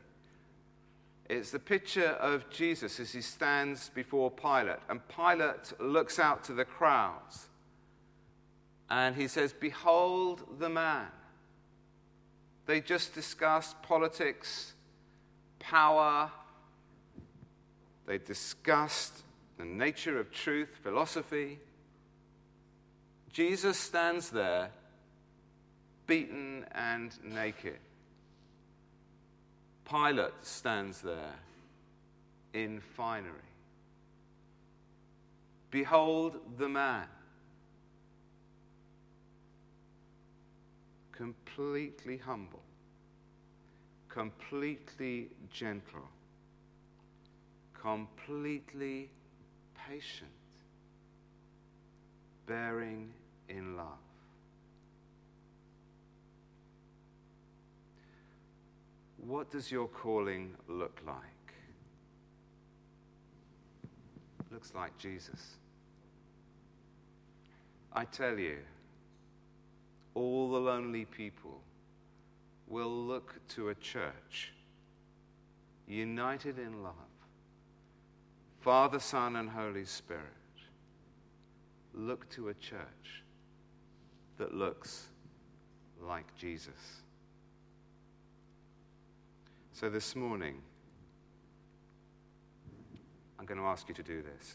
It's 1.30 1.52
the 1.52 1.60
picture 1.60 2.18
of 2.20 2.50
Jesus 2.50 3.00
as 3.00 3.12
he 3.12 3.22
stands 3.22 3.90
before 3.90 4.32
Pilate, 4.32 4.80
and 4.90 5.02
Pilate 5.08 5.74
looks 5.80 6.20
out 6.20 6.44
to 6.46 6.54
the 6.54 6.66
crowds 6.66 7.48
and 8.92 9.16
he 9.16 9.28
says, 9.28 9.54
Behold 9.54 10.44
the 10.60 10.70
man. 10.70 11.08
They 12.66 12.82
just 12.82 13.14
discussed 13.14 13.82
politics, 13.82 14.74
power, 15.60 16.32
they 18.06 18.18
discussed 18.18 19.24
the 19.58 19.66
nature 19.66 20.20
of 20.20 20.32
truth, 20.32 20.70
philosophy. 20.84 21.60
Jesus 23.32 23.78
stands 23.78 24.30
there, 24.30 24.72
beaten 26.08 26.66
and 26.74 27.12
naked. 27.24 27.78
Pilate 29.90 30.34
stands 30.42 31.02
there 31.02 31.36
in 32.54 32.82
finery. 32.82 33.32
Behold 35.70 36.38
the 36.58 36.68
man. 36.68 37.08
Completely 41.22 42.18
humble, 42.18 42.64
completely 44.10 45.28
gentle, 45.52 46.10
completely 47.80 49.08
patient, 49.88 50.32
bearing 52.48 53.14
in 53.50 53.78
love. 53.78 54.00
what 59.28 59.52
does 59.52 59.72
your 59.72 59.88
calling 59.88 60.52
look 60.68 61.00
like? 61.06 61.16
Looks 64.52 64.74
like 64.74 64.98
Jesus. 64.98 65.58
I 67.94 68.06
tell 68.06 68.40
you, 68.40 68.58
all 70.14 70.52
the 70.52 70.60
lonely 70.60 71.06
people 71.06 71.62
will 72.68 72.90
look 72.90 73.36
to 73.50 73.70
a 73.70 73.76
church 73.76 74.54
united 75.88 76.58
in 76.58 76.84
love. 76.84 76.94
Father, 78.62 79.00
Son, 79.00 79.36
and 79.36 79.50
Holy 79.50 79.86
Spirit 79.86 80.24
look 81.94 82.30
to 82.30 82.50
a 82.50 82.54
church 82.54 83.24
that 84.38 84.54
looks 84.54 85.08
like 86.00 86.36
Jesus. 86.38 87.02
So 89.74 89.90
this 89.90 90.16
morning, 90.16 90.62
I'm 93.40 93.46
going 93.46 93.60
to 93.60 93.66
ask 93.66 93.90
you 93.90 93.96
to 93.96 94.04
do 94.04 94.22
this. 94.22 94.54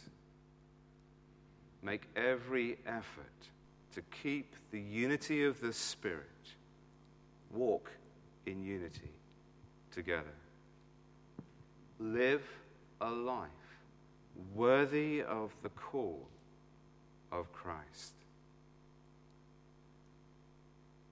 Make 1.82 2.08
every 2.14 2.78
effort 2.86 3.48
to 3.96 4.02
keep 4.22 4.54
the 4.72 4.78
unity 4.78 5.42
of 5.42 5.58
the 5.62 5.72
Spirit, 5.72 6.20
walk 7.50 7.90
in 8.44 8.62
unity 8.62 9.10
together. 9.90 10.34
Live 11.98 12.42
a 13.00 13.10
life 13.10 13.48
worthy 14.54 15.22
of 15.22 15.50
the 15.62 15.70
call 15.70 16.28
of 17.32 17.50
Christ. 17.54 18.12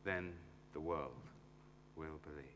Then 0.04 0.34
the 0.74 0.80
world 0.80 1.12
will 1.96 2.20
believe. 2.22 2.53